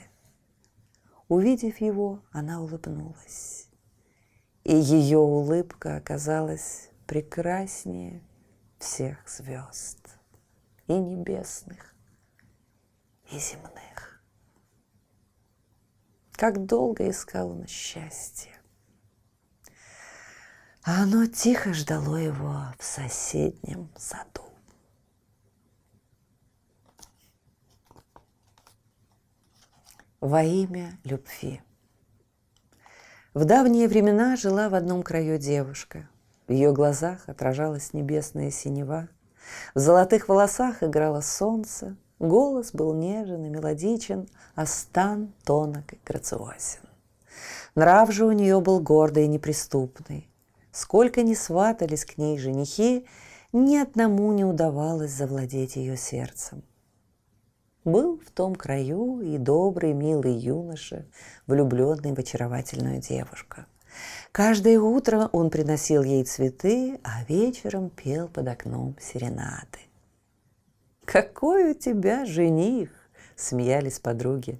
Увидев 1.27 1.81
его, 1.81 2.23
она 2.31 2.61
улыбнулась. 2.61 3.67
И 4.63 4.75
ее 4.75 5.19
улыбка 5.19 5.97
оказалась 5.97 6.89
прекраснее 7.05 8.23
всех 8.79 9.27
звезд 9.27 9.99
и 10.87 10.93
небесных, 10.93 11.93
и 13.31 13.37
земных. 13.37 14.23
Как 16.31 16.65
долго 16.65 17.09
искал 17.09 17.51
он 17.51 17.67
счастье. 17.67 18.51
А 20.83 21.03
оно 21.03 21.25
тихо 21.25 21.73
ждало 21.73 22.17
его 22.17 22.65
в 22.77 22.83
соседнем 22.83 23.89
саду. 23.97 24.54
Во 30.25 30.41
имя 30.41 30.97
любви. 31.03 31.61
В 33.35 33.45
давние 33.45 33.87
времена 33.87 34.35
жила 34.35 34.69
в 34.69 34.73
одном 34.73 35.03
краю 35.03 35.37
девушка. 35.37 36.09
В 36.47 36.51
ее 36.51 36.73
глазах 36.73 37.29
отражалась 37.29 37.93
небесная 37.93 38.49
синева. 38.49 39.07
В 39.75 39.79
золотых 39.79 40.27
волосах 40.27 40.81
играло 40.81 41.21
солнце, 41.21 41.95
Голос 42.17 42.71
был 42.71 42.95
нежен 42.95 43.45
и 43.45 43.49
мелодичен, 43.49 44.27
а 44.55 44.65
стан 44.65 45.31
тонок 45.43 45.93
и 45.93 45.99
грациозен. 46.03 46.81
Нрав 47.75 48.11
же 48.11 48.25
у 48.25 48.31
нее 48.31 48.59
был 48.61 48.79
гордый 48.79 49.25
и 49.25 49.27
неприступный. 49.27 50.27
Сколько 50.71 51.21
ни 51.21 51.35
сватались 51.35 52.03
к 52.03 52.17
ней 52.17 52.39
женихи, 52.39 53.05
ни 53.53 53.77
одному 53.77 54.33
не 54.33 54.43
удавалось 54.43 55.11
завладеть 55.11 55.75
ее 55.75 55.95
сердцем. 55.97 56.63
Был 57.85 58.19
в 58.19 58.31
том 58.31 58.55
краю 58.55 59.21
и 59.21 59.37
добрый, 59.37 59.93
милый 59.93 60.33
юноша, 60.33 61.05
влюбленный 61.45 62.13
в 62.13 62.19
очаровательную 62.19 62.99
девушку. 62.99 63.57
Каждое 64.31 64.79
утро 64.79 65.29
он 65.31 65.51
приносил 65.51 66.01
ей 66.01 66.23
цветы, 66.23 66.99
а 67.03 67.23
вечером 67.25 67.91
пел 67.91 68.27
под 68.27 68.47
окном 68.47 68.97
серенады. 68.99 69.79
«Какой 71.05 71.71
у 71.71 71.73
тебя 71.75 72.25
жених!»– 72.25 72.89
смеялись 73.35 73.99
подруги. 73.99 74.59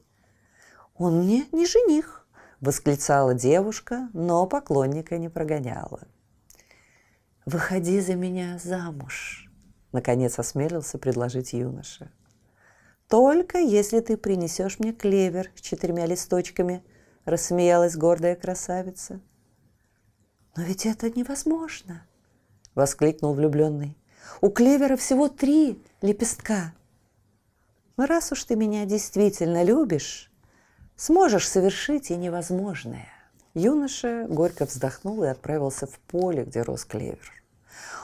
«Он 0.95 1.23
мне 1.23 1.47
не 1.51 1.65
жених!»– 1.65 2.27
восклицала 2.61 3.33
девушка, 3.33 4.07
но 4.13 4.45
поклонника 4.45 5.17
не 5.17 5.29
прогоняла. 5.29 6.01
«Выходи 7.47 7.99
за 8.01 8.13
меня 8.13 8.59
замуж!»– 8.63 9.49
наконец 9.91 10.37
осмелился 10.37 10.99
предложить 10.99 11.53
юноша. 11.53 12.11
«Только 13.07 13.59
если 13.59 13.99
ты 13.99 14.17
принесешь 14.17 14.79
мне 14.79 14.93
клевер 14.93 15.51
с 15.55 15.61
четырьмя 15.61 16.05
листочками»,– 16.05 16.83
рассмеялась 17.25 17.95
гордая 17.95 18.35
красавица. 18.35 19.21
«Но 20.55 20.63
ведь 20.63 20.85
это 20.85 21.09
невозможно!»– 21.09 22.05
воскликнул 22.75 23.33
влюбленный. 23.33 23.97
У 24.41 24.49
клевера 24.49 24.95
всего 24.95 25.27
три 25.29 25.81
лепестка. 26.01 26.73
Раз 27.97 28.31
уж 28.31 28.43
ты 28.43 28.55
меня 28.55 28.85
действительно 28.85 29.63
любишь, 29.63 30.31
сможешь 30.95 31.47
совершить 31.47 32.11
и 32.11 32.15
невозможное. 32.15 33.07
Юноша 33.53 34.25
горько 34.27 34.65
вздохнул 34.65 35.23
и 35.23 35.27
отправился 35.27 35.87
в 35.87 35.97
поле, 35.99 36.43
где 36.43 36.61
рос 36.61 36.83
клевер. 36.83 37.31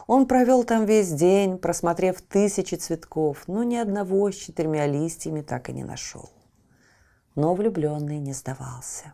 Он 0.07 0.25
провел 0.25 0.63
там 0.63 0.85
весь 0.85 1.11
день, 1.11 1.57
просмотрев 1.57 2.21
тысячи 2.21 2.75
цветков, 2.75 3.43
но 3.47 3.63
ни 3.63 3.75
одного 3.75 4.31
с 4.31 4.35
четырьмя 4.35 4.87
листьями 4.87 5.41
так 5.41 5.69
и 5.69 5.73
не 5.73 5.83
нашел. 5.83 6.29
Но 7.35 7.53
влюбленный 7.53 8.19
не 8.19 8.33
сдавался. 8.33 9.13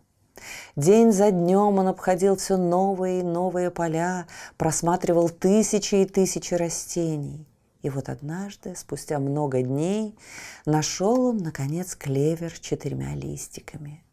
День 0.75 1.11
за 1.11 1.31
днем 1.31 1.79
он 1.79 1.87
обходил 1.87 2.35
все 2.35 2.57
новые 2.57 3.21
и 3.21 3.23
новые 3.23 3.71
поля, 3.71 4.27
просматривал 4.57 5.29
тысячи 5.29 5.95
и 5.95 6.05
тысячи 6.05 6.53
растений. 6.53 7.47
И 7.81 7.89
вот 7.89 8.09
однажды, 8.09 8.75
спустя 8.75 9.19
много 9.19 9.61
дней, 9.61 10.17
нашел 10.65 11.27
он, 11.27 11.37
наконец, 11.37 11.95
клевер 11.95 12.55
с 12.55 12.59
четырьмя 12.59 13.15
листиками. 13.15 14.03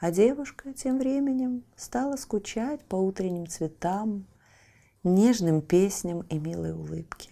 А 0.00 0.10
девушка 0.10 0.72
тем 0.72 0.98
временем 0.98 1.64
стала 1.76 2.16
скучать 2.16 2.82
по 2.84 2.96
утренним 2.96 3.46
цветам, 3.46 4.26
нежным 5.02 5.62
песням 5.62 6.20
и 6.22 6.38
милой 6.38 6.72
улыбке. 6.72 7.30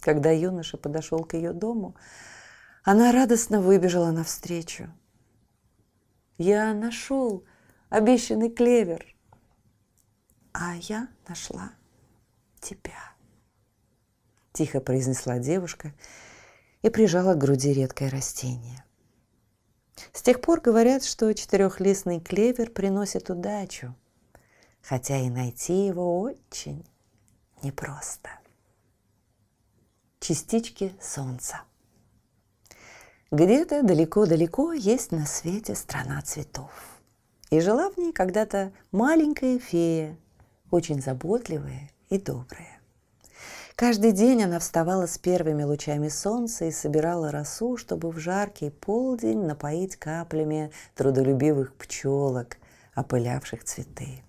Когда 0.00 0.30
юноша 0.30 0.76
подошел 0.76 1.24
к 1.24 1.34
ее 1.34 1.52
дому, 1.52 1.96
она 2.84 3.12
радостно 3.12 3.60
выбежала 3.60 4.10
навстречу– 4.10 4.92
я 6.38 6.74
нашел 6.74 7.44
обещанный 7.88 8.50
клевер. 8.50 9.06
А 10.52 10.74
я 10.76 11.08
нашла 11.26 11.72
тебя. 12.60 13.14
Тихо 14.52 14.80
произнесла 14.80 15.38
девушка 15.38 15.94
и 16.82 16.90
прижала 16.90 17.34
к 17.34 17.38
груди 17.38 17.72
редкое 17.72 18.10
растение. 18.10 18.84
С 20.12 20.20
тех 20.20 20.42
пор 20.42 20.60
говорят, 20.60 21.04
что 21.04 21.32
четырехлистный 21.32 22.20
клевер 22.20 22.70
приносит 22.70 23.30
удачу, 23.30 23.94
хотя 24.88 25.18
и 25.18 25.28
найти 25.28 25.86
его 25.86 26.20
очень 26.20 26.86
непросто. 27.62 28.30
Частички 30.20 30.94
солнца. 31.00 31.62
Где-то 33.32 33.82
далеко-далеко 33.82 34.72
есть 34.72 35.10
на 35.10 35.26
свете 35.26 35.74
страна 35.74 36.22
цветов. 36.22 36.70
И 37.50 37.60
жила 37.60 37.90
в 37.90 37.96
ней 37.96 38.12
когда-то 38.12 38.72
маленькая 38.92 39.58
фея, 39.58 40.16
очень 40.70 41.02
заботливая 41.02 41.90
и 42.08 42.18
добрая. 42.18 42.80
Каждый 43.74 44.12
день 44.12 44.44
она 44.44 44.58
вставала 44.58 45.06
с 45.06 45.18
первыми 45.18 45.64
лучами 45.64 46.08
солнца 46.08 46.64
и 46.64 46.70
собирала 46.70 47.30
росу, 47.30 47.76
чтобы 47.76 48.10
в 48.10 48.18
жаркий 48.18 48.70
полдень 48.70 49.44
напоить 49.44 49.96
каплями 49.96 50.70
трудолюбивых 50.94 51.74
пчелок, 51.74 52.56
опылявших 52.94 53.64
цветы. 53.64 54.22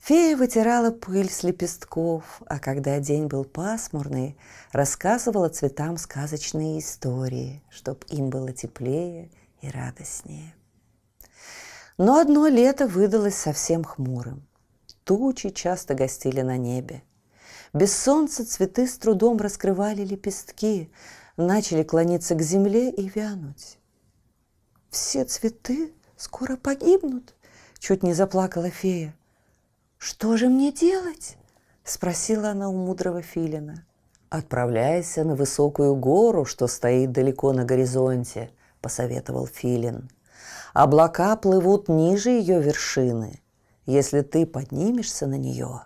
Фея 0.00 0.36
вытирала 0.36 0.90
пыль 0.90 1.30
с 1.30 1.42
лепестков, 1.42 2.42
а 2.46 2.58
когда 2.58 3.00
день 3.00 3.26
был 3.26 3.44
пасмурный, 3.44 4.36
рассказывала 4.70 5.48
цветам 5.48 5.96
сказочные 5.96 6.80
истории, 6.80 7.62
чтоб 7.70 8.04
им 8.10 8.28
было 8.28 8.52
теплее 8.52 9.30
и 9.62 9.70
радостнее. 9.70 10.54
Но 11.96 12.18
одно 12.18 12.48
лето 12.48 12.86
выдалось 12.86 13.36
совсем 13.36 13.82
хмурым. 13.82 14.46
Тучи 15.04 15.48
часто 15.48 15.94
гостили 15.94 16.42
на 16.42 16.58
небе. 16.58 17.02
Без 17.72 17.96
солнца 17.96 18.44
цветы 18.44 18.86
с 18.86 18.98
трудом 18.98 19.38
раскрывали 19.38 20.04
лепестки, 20.04 20.90
начали 21.38 21.82
клониться 21.82 22.34
к 22.34 22.42
земле 22.42 22.90
и 22.90 23.08
вянуть. 23.08 23.78
«Все 24.90 25.24
цветы 25.24 25.92
скоро 26.16 26.56
погибнут»,— 26.56 27.34
чуть 27.78 28.02
не 28.02 28.12
заплакала 28.12 28.68
фея. 28.70 29.14
«Что 30.06 30.36
же 30.36 30.50
мне 30.50 30.70
делать?»– 30.70 31.38
спросила 31.82 32.50
она 32.50 32.68
у 32.68 32.74
мудрого 32.74 33.22
филина. 33.22 33.86
«Отправляйся 34.28 35.24
на 35.24 35.34
высокую 35.34 35.96
гору, 35.96 36.44
что 36.44 36.66
стоит 36.66 37.10
далеко 37.12 37.54
на 37.54 37.64
горизонте»,– 37.64 38.50
посоветовал 38.82 39.46
филин. 39.46 40.10
«Облака 40.74 41.34
плывут 41.36 41.88
ниже 41.88 42.28
ее 42.28 42.60
вершины. 42.60 43.40
Если 43.86 44.20
ты 44.20 44.44
поднимешься 44.44 45.26
на 45.26 45.38
нее, 45.38 45.84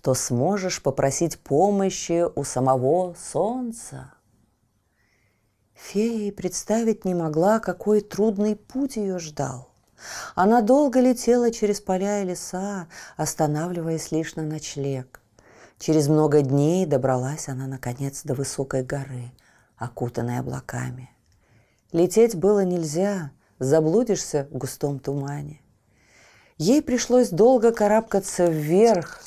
то 0.00 0.14
сможешь 0.14 0.80
попросить 0.80 1.40
помощи 1.40 2.24
у 2.36 2.44
самого 2.44 3.16
солнца». 3.18 4.12
Фея 5.74 6.28
и 6.28 6.30
представить 6.30 7.04
не 7.04 7.16
могла, 7.16 7.58
какой 7.58 8.00
трудный 8.00 8.54
путь 8.54 8.94
ее 8.94 9.18
ждал– 9.18 9.72
она 10.34 10.60
долго 10.60 11.00
летела 11.00 11.50
через 11.50 11.80
поля 11.80 12.22
и 12.22 12.26
леса, 12.26 12.88
останавливаясь 13.16 14.12
лишь 14.12 14.34
на 14.36 14.42
ночлег. 14.42 15.20
Через 15.78 16.08
много 16.08 16.42
дней 16.42 16.86
добралась 16.86 17.48
она, 17.48 17.66
наконец, 17.66 18.22
до 18.22 18.34
высокой 18.34 18.82
горы, 18.82 19.32
окутанной 19.76 20.38
облаками. 20.38 21.10
Лететь 21.92 22.34
было 22.34 22.64
нельзя, 22.64 23.30
заблудишься 23.58 24.48
в 24.50 24.56
густом 24.56 24.98
тумане. 24.98 25.60
Ей 26.58 26.80
пришлось 26.80 27.28
долго 27.28 27.72
карабкаться 27.72 28.46
вверх, 28.46 29.22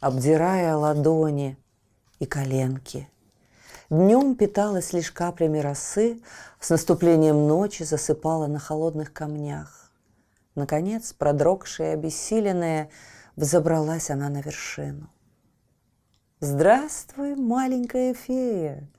обдирая 0.00 0.76
ладони 0.76 1.58
и 2.20 2.26
коленки. 2.26 3.08
Днем 3.90 4.36
питалась 4.36 4.92
лишь 4.92 5.10
каплями 5.10 5.58
росы, 5.58 6.20
с 6.60 6.70
наступлением 6.70 7.48
ночи 7.48 7.82
засыпала 7.82 8.46
на 8.46 8.58
холодных 8.58 9.12
камнях. 9.12 9.87
Наконец, 10.58 11.12
продрогшая 11.12 11.92
и 11.92 11.94
обессиленная, 11.94 12.90
взобралась 13.36 14.10
она 14.10 14.28
на 14.28 14.40
вершину. 14.40 15.08
«Здравствуй, 16.40 17.36
маленькая 17.36 18.12
фея! 18.12 18.90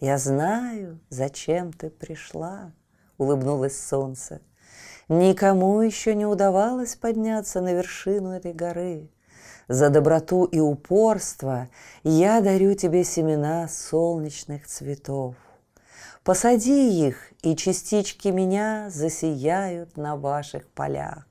Я 0.00 0.18
знаю, 0.18 0.98
зачем 1.08 1.72
ты 1.72 1.90
пришла!»— 1.90 2.72
улыбнулось 3.18 3.80
солнце. 3.80 4.42
«Никому 5.08 5.80
еще 5.80 6.16
не 6.16 6.26
удавалось 6.26 6.96
подняться 6.96 7.60
на 7.60 7.72
вершину 7.72 8.32
этой 8.32 8.52
горы. 8.52 9.08
За 9.68 9.90
доброту 9.90 10.42
и 10.44 10.58
упорство 10.58 11.68
я 12.02 12.40
дарю 12.40 12.74
тебе 12.74 13.04
семена 13.04 13.68
солнечных 13.68 14.66
цветов. 14.66 15.36
Посади 16.26 17.06
их, 17.06 17.32
и 17.42 17.54
частички 17.54 18.26
меня 18.26 18.90
засияют 18.90 19.96
на 19.96 20.16
ваших 20.16 20.68
полях. 20.72 21.24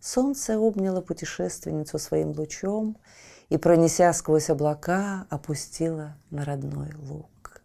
Солнце 0.00 0.56
обняло 0.56 1.00
путешественницу 1.00 2.00
своим 2.00 2.32
лучом 2.32 2.98
и, 3.50 3.58
пронеся 3.58 4.12
сквозь 4.14 4.50
облака, 4.50 5.28
опустило 5.30 6.16
на 6.30 6.44
родной 6.44 6.90
луг. 7.08 7.62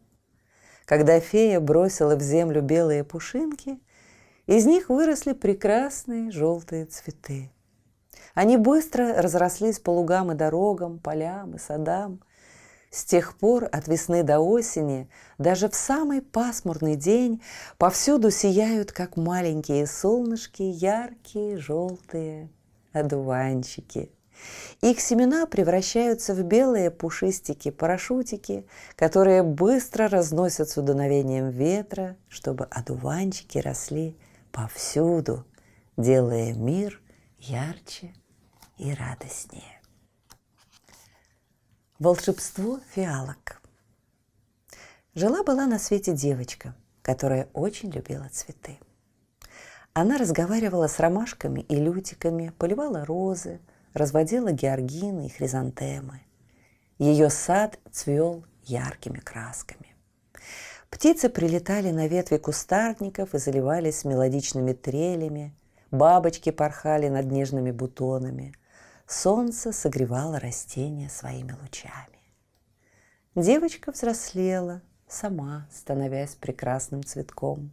Когда 0.86 1.20
фея 1.20 1.60
бросила 1.60 2.16
в 2.16 2.22
землю 2.22 2.62
белые 2.62 3.04
пушинки, 3.04 3.80
из 4.46 4.68
них 4.68 4.90
выросли 4.90 5.34
прекрасные 5.34 6.30
желтые 6.30 6.86
цветы. 6.86 7.52
Они 8.36 8.56
быстро 8.58 9.20
разрослись 9.20 9.80
по 9.80 9.90
лугам 9.90 10.32
и 10.32 10.36
дорогам, 10.36 11.00
полям 11.00 11.56
и 11.56 11.58
садам, 11.58 12.22
с 12.92 13.04
тех 13.06 13.38
пор 13.38 13.66
от 13.72 13.88
весны 13.88 14.24
до 14.24 14.40
осени, 14.40 15.10
даже 15.38 15.70
в 15.70 15.76
самый 15.76 16.22
пасмурный 16.22 16.96
день, 16.96 17.42
повсюду 17.78 18.32
сияют, 18.32 18.92
как 18.92 19.18
маленькие 19.18 19.86
солнышки, 19.88 20.64
яркие 20.64 21.58
желтые 21.58 22.50
одуванчики. 22.94 24.12
Их 24.82 25.00
семена 25.00 25.46
превращаются 25.48 26.34
в 26.34 26.44
белые 26.44 26.92
пушистики, 26.92 27.72
парашютики, 27.72 28.66
которые 28.96 29.44
быстро 29.44 30.08
разносятся 30.08 30.82
дуновением 30.82 31.50
ветра, 31.50 32.16
чтобы 32.30 32.66
одуванчики 32.66 33.58
росли 33.58 34.16
повсюду, 34.52 35.46
делая 35.98 36.54
мир 36.54 37.02
ярче 37.40 38.14
и 38.78 38.94
радостнее. 38.94 39.77
Волшебство 42.00 42.80
фиалок. 42.94 43.60
Жила-была 45.16 45.66
на 45.66 45.80
свете 45.80 46.14
девочка, 46.14 46.76
которая 47.02 47.50
очень 47.54 47.90
любила 47.90 48.30
цветы. 48.32 48.78
Она 49.94 50.20
разговаривала 50.20 50.86
с 50.86 51.00
ромашками 51.00 51.62
и 51.62 51.76
лютиками, 51.76 52.54
поливала 52.60 53.04
розы, 53.04 53.60
разводила 53.94 54.52
георгины 54.52 55.26
и 55.26 55.30
хризантемы. 55.30 56.22
Ее 57.00 57.32
сад 57.32 57.80
цвел 57.92 58.46
яркими 58.66 59.18
красками. 59.18 59.96
Птицы 60.92 61.30
прилетали 61.30 61.90
на 61.90 62.08
ветви 62.08 62.38
кустарников 62.38 63.34
и 63.34 63.40
заливались 63.40 64.06
мелодичными 64.06 64.74
трелями, 64.74 65.52
бабочки 65.90 66.52
порхали 66.52 67.08
над 67.10 67.26
нежными 67.32 67.72
бутонами– 67.72 68.54
Солнце 69.08 69.72
согревало 69.72 70.38
растения 70.38 71.08
своими 71.08 71.54
лучами. 71.62 72.20
Девочка 73.36 73.94
взрослела, 73.94 74.82
сама 75.08 75.66
становясь 75.72 76.36
прекрасным 76.36 77.06
цветком. 77.06 77.72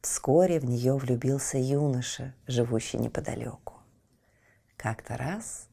Вскоре 0.00 0.58
в 0.58 0.64
нее 0.64 0.96
влюбился 0.96 1.58
юноша, 1.58 2.34
живущий 2.46 2.96
неподалеку. 2.96 3.74
Как-то 4.78 5.18
раз, 5.18 5.68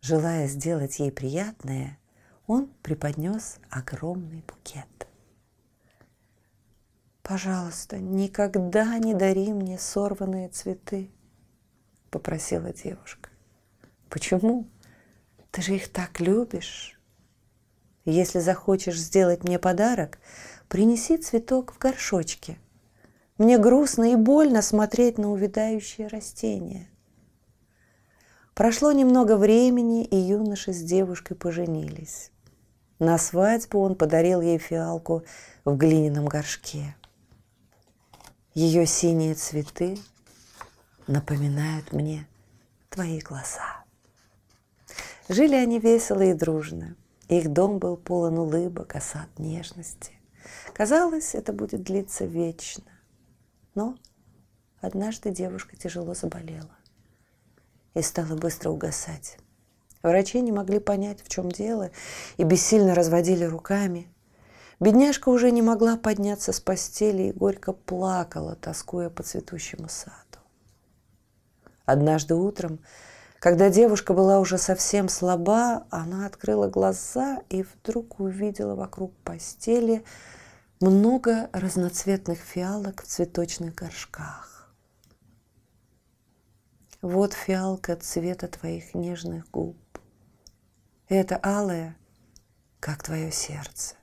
желая 0.00 0.46
сделать 0.46 1.00
ей 1.00 1.10
приятное, 1.10 1.98
он 2.46 2.68
преподнес 2.82 3.58
огромный 3.68 4.44
букет. 4.46 5.08
«Пожалуйста, 7.24 7.98
никогда 7.98 8.96
не 8.98 9.12
дари 9.12 9.52
мне 9.52 9.76
сорванные 9.76 10.50
цветы»,— 10.50 11.10
попросила 12.10 12.72
девушка. 12.72 13.33
Почему? 14.14 14.68
Ты 15.50 15.60
же 15.60 15.74
их 15.74 15.88
так 15.88 16.20
любишь. 16.20 17.00
Если 18.04 18.38
захочешь 18.38 18.96
сделать 18.96 19.42
мне 19.42 19.58
подарок, 19.58 20.20
принеси 20.68 21.16
цветок 21.16 21.72
в 21.72 21.78
горшочке. 21.78 22.56
Мне 23.38 23.58
грустно 23.58 24.12
и 24.12 24.14
больно 24.14 24.62
смотреть 24.62 25.18
на 25.18 25.32
увядающие 25.32 26.06
растения. 26.06 26.88
Прошло 28.54 28.92
немного 28.92 29.36
времени, 29.36 30.04
и 30.04 30.14
юноша 30.14 30.72
с 30.72 30.80
девушкой 30.80 31.34
поженились. 31.34 32.30
На 33.00 33.18
свадьбу 33.18 33.80
он 33.80 33.96
подарил 33.96 34.40
ей 34.40 34.58
фиалку 34.58 35.24
в 35.64 35.76
глиняном 35.76 36.26
горшке. 36.26 36.94
Ее 38.54 38.86
синие 38.86 39.34
цветы 39.34 39.98
напоминают 41.08 41.92
мне 41.92 42.28
твои 42.90 43.18
глаза. 43.18 43.83
Жили 45.28 45.54
они 45.54 45.78
весело 45.78 46.20
и 46.20 46.34
дружно. 46.34 46.96
Их 47.28 47.52
дом 47.52 47.78
был 47.78 47.96
полон 47.96 48.38
улыбок, 48.38 48.94
осад 48.94 49.28
нежности. 49.38 50.12
Казалось, 50.74 51.34
это 51.34 51.52
будет 51.52 51.82
длиться 51.82 52.26
вечно. 52.26 52.84
Но 53.74 53.96
однажды 54.80 55.30
девушка 55.30 55.76
тяжело 55.76 56.14
заболела 56.14 56.76
и 57.94 58.02
стала 58.02 58.36
быстро 58.36 58.70
угасать. 58.70 59.38
Врачи 60.02 60.42
не 60.42 60.52
могли 60.52 60.80
понять, 60.80 61.22
в 61.22 61.28
чем 61.30 61.50
дело, 61.50 61.90
и 62.36 62.44
бессильно 62.44 62.94
разводили 62.94 63.44
руками. 63.44 64.08
Бедняжка 64.78 65.30
уже 65.30 65.50
не 65.50 65.62
могла 65.62 65.96
подняться 65.96 66.52
с 66.52 66.60
постели 66.60 67.24
и 67.24 67.32
горько 67.32 67.72
плакала, 67.72 68.54
тоскуя 68.56 69.08
по 69.08 69.22
цветущему 69.22 69.88
саду. 69.88 70.14
Однажды 71.86 72.34
утром, 72.34 72.80
когда 73.44 73.68
девушка 73.68 74.14
была 74.14 74.40
уже 74.40 74.56
совсем 74.56 75.10
слаба, 75.10 75.86
она 75.90 76.24
открыла 76.24 76.66
глаза 76.66 77.42
и 77.50 77.62
вдруг 77.62 78.18
увидела 78.18 78.74
вокруг 78.74 79.14
постели 79.18 80.02
много 80.80 81.50
разноцветных 81.52 82.38
фиалок 82.38 83.02
в 83.02 83.06
цветочных 83.06 83.74
горшках. 83.74 84.74
Вот 87.02 87.34
фиалка 87.34 87.96
цвета 87.96 88.48
твоих 88.48 88.94
нежных 88.94 89.50
губ. 89.50 89.76
Это 91.10 91.38
алая, 91.42 91.98
как 92.80 93.02
твое 93.02 93.30
сердце. 93.30 93.96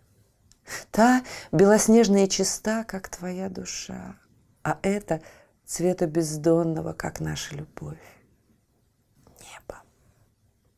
Та 0.91 1.23
белоснежная 1.51 2.27
чиста, 2.27 2.83
как 2.83 3.09
твоя 3.09 3.49
душа, 3.49 4.17
а 4.61 4.77
это 4.83 5.19
цвета 5.65 6.05
бездонного, 6.05 6.93
как 6.93 7.19
наша 7.19 7.55
любовь. 7.55 8.20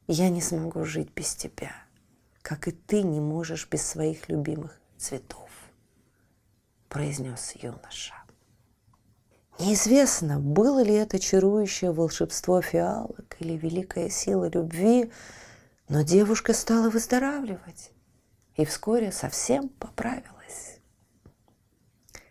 Я 0.08 0.30
не 0.30 0.42
смогу 0.42 0.84
жить 0.84 1.12
без 1.16 1.34
тебя, 1.34 1.72
как 2.42 2.68
и 2.68 2.72
ты 2.72 3.04
не 3.04 3.22
можешь 3.22 3.70
без 3.70 3.88
своих 3.88 4.28
любимых 4.28 4.78
цветов, 4.98 5.50
произнес 6.90 7.54
юноша. 7.56 8.14
Неизвестно, 9.60 10.40
было 10.42 10.84
ли 10.84 10.94
это 10.94 11.20
чарующее 11.20 11.94
волшебство 11.94 12.62
фиалок 12.62 13.38
или 13.40 13.54
великая 13.54 14.10
сила 14.10 14.50
любви, 14.50 15.10
но 15.88 16.02
девушка 16.02 16.54
стала 16.54 16.90
выздоравливать 16.90 17.92
и 18.58 18.66
вскоре 18.66 19.12
совсем 19.14 19.70
поправилась. 19.70 20.80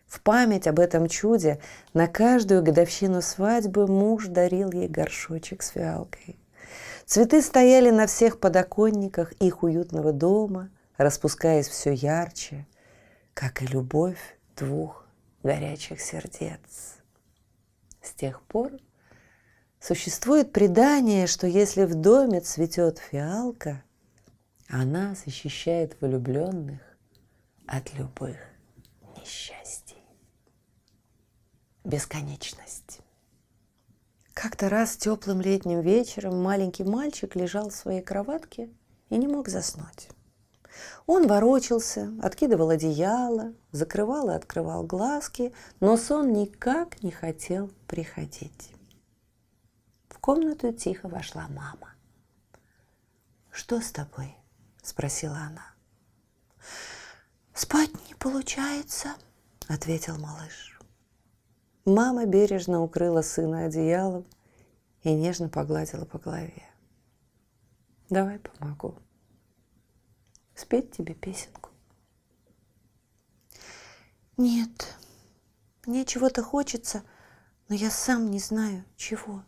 В 0.06 0.20
память 0.20 0.66
об 0.66 0.78
этом 0.78 1.08
чуде 1.08 1.58
на 1.94 2.06
каждую 2.06 2.62
годовщину 2.62 3.22
свадьбы 3.22 3.86
муж 3.86 4.26
дарил 4.26 4.70
ей 4.70 4.88
горшочек 4.88 5.62
с 5.62 5.70
фиалкой. 5.70 6.41
Цветы 7.06 7.42
стояли 7.42 7.90
на 7.90 8.06
всех 8.06 8.40
подоконниках 8.40 9.32
их 9.34 9.62
уютного 9.62 10.12
дома, 10.12 10.70
распускаясь 10.96 11.68
все 11.68 11.92
ярче, 11.92 12.66
как 13.34 13.62
и 13.62 13.66
любовь 13.66 14.38
двух 14.56 15.06
горячих 15.42 16.00
сердец. 16.00 16.96
С 18.02 18.12
тех 18.12 18.40
пор 18.42 18.72
существует 19.80 20.52
предание, 20.52 21.26
что 21.26 21.46
если 21.46 21.84
в 21.84 21.94
доме 21.94 22.40
цветет 22.40 22.98
фиалка– 22.98 23.82
она 24.72 25.14
защищает 25.14 26.00
влюбленных 26.00 26.80
от 27.66 27.92
любых 27.92 28.38
несчастий. 29.18 30.02
Бесконечность. 31.84 33.01
Как-то 34.34 34.68
раз 34.70 34.96
теплым 34.96 35.40
летним 35.40 35.80
вечером 35.80 36.42
маленький 36.42 36.84
мальчик 36.84 37.36
лежал 37.36 37.68
в 37.68 37.74
своей 37.74 38.00
кроватке 38.00 38.70
и 39.10 39.16
не 39.18 39.28
мог 39.28 39.48
заснуть. 39.48 40.08
Он 41.06 41.26
ворочался, 41.26 42.10
откидывал 42.22 42.70
одеяло, 42.70 43.52
закрывал 43.72 44.30
и 44.30 44.34
открывал 44.34 44.84
глазки, 44.84 45.52
но 45.80 45.98
сон 45.98 46.32
никак 46.32 47.02
не 47.02 47.10
хотел 47.10 47.70
приходить. 47.86 48.72
В 50.08 50.18
комнату 50.18 50.72
тихо 50.72 51.08
вошла 51.08 51.46
мама. 51.48 51.94
«Что 53.50 53.80
с 53.82 53.92
тобой?»– 53.92 54.34
спросила 54.82 55.36
она. 55.36 55.74
«Спать 57.52 57.90
не 58.08 58.14
получается»,– 58.14 59.14
ответил 59.68 60.16
малыш. 60.16 60.71
Мама 61.84 62.26
бережно 62.26 62.82
укрыла 62.82 63.22
сына 63.22 63.64
одеялом 63.64 64.24
и 65.02 65.12
нежно 65.12 65.48
погладила 65.48 66.04
по 66.04 66.18
голове. 66.18 66.62
«Давай 68.08 68.38
помогу. 68.38 68.98
Спеть 70.54 70.92
тебе 70.92 71.14
песенку». 71.14 71.70
«Нет, 74.36 74.96
мне 75.86 76.04
чего-то 76.04 76.42
хочется, 76.42 77.02
но 77.68 77.74
я 77.74 77.90
сам 77.90 78.30
не 78.30 78.38
знаю, 78.38 78.84
чего», 78.96 79.42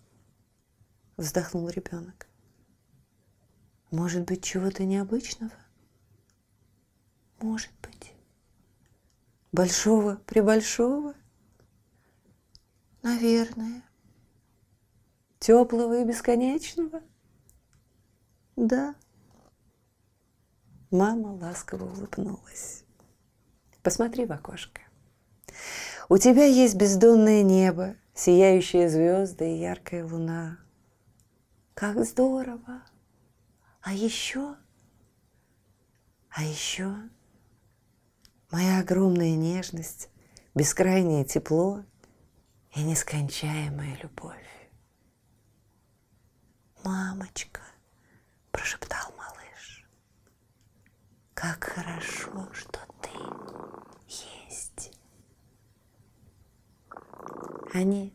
–вздохнул 1.16 1.68
ребенок. 1.68 2.27
Может 3.94 4.25
быть, 4.25 4.42
чего-то 4.42 4.85
необычного? 4.85 5.53
Может 7.40 7.70
быть. 7.81 8.12
Большого 9.53 10.16
прибольшого? 10.27 11.14
Наверное. 13.05 13.83
Теплого 15.38 16.01
и 16.01 16.05
бесконечного? 16.07 17.03
Да. 18.57 18.95
Мама 20.90 21.35
ласково 21.35 21.85
улыбнулась. 21.85 22.83
Посмотри 23.83 24.25
в 24.25 24.33
окошко. 24.33 24.81
У 26.09 26.17
тебя 26.17 26.47
есть 26.47 26.77
бездонное 26.77 27.43
небо, 27.43 27.95
сияющие 28.14 28.88
звезды 28.88 29.55
и 29.55 29.61
яркая 29.61 30.07
луна. 30.07 30.59
Как 31.75 32.03
здорово! 32.07 32.83
А 33.83 33.93
еще, 33.93 34.57
а 36.31 36.43
еще 36.43 36.97
моя 38.51 38.79
огромная 38.79 39.37
нежность, 39.37 40.09
бескрайнее 40.55 41.27
тепло 41.27 41.85
и 42.75 42.83
нескончаемая 42.83 43.97
любовь. 44.03 44.71
«Мамочка!»– 46.85 47.61
прошептал 48.51 49.13
малыш. 49.17 49.87
«Как 51.35 51.65
хорошо, 51.65 52.53
что 52.53 52.81
ты 53.01 53.11
есть!» 54.09 54.93
Они 57.73 58.13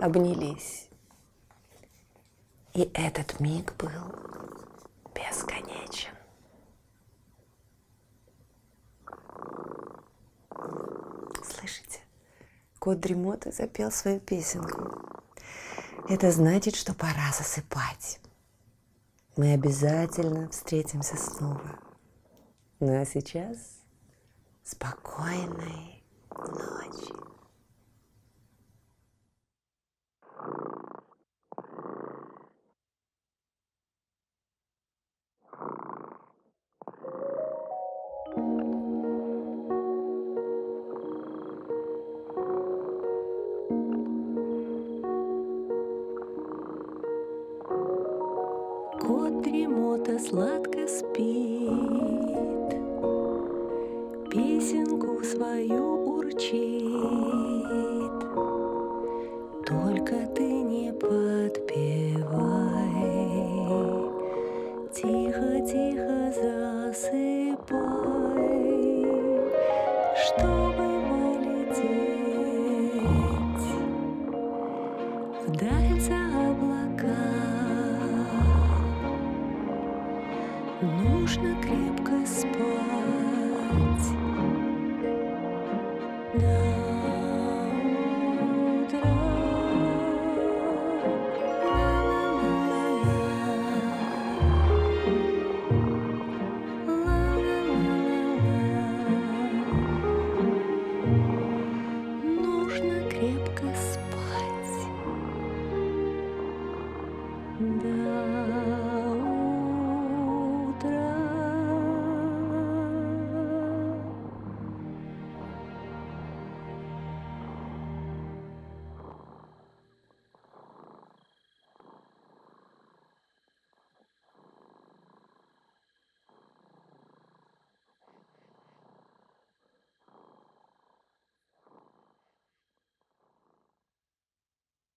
обнялись. 0.00 0.88
И 2.74 2.90
этот 2.94 3.40
миг 3.40 3.74
был 3.76 4.27
Кот 12.88 13.00
дремоты 13.00 13.52
запел 13.52 13.90
свою 13.90 14.18
песенку. 14.18 14.96
Это 16.08 16.30
значит, 16.32 16.74
что 16.74 16.94
пора 16.94 17.34
засыпать. 17.36 18.18
Мы 19.36 19.52
обязательно 19.52 20.48
встретимся 20.48 21.18
снова. 21.18 21.78
Ну 22.80 22.98
а 22.98 23.04
сейчас 23.04 23.58
спокойной 24.64 26.02
ночи. 26.34 26.67
Чтобы 70.38 70.46
полететь 70.46 70.67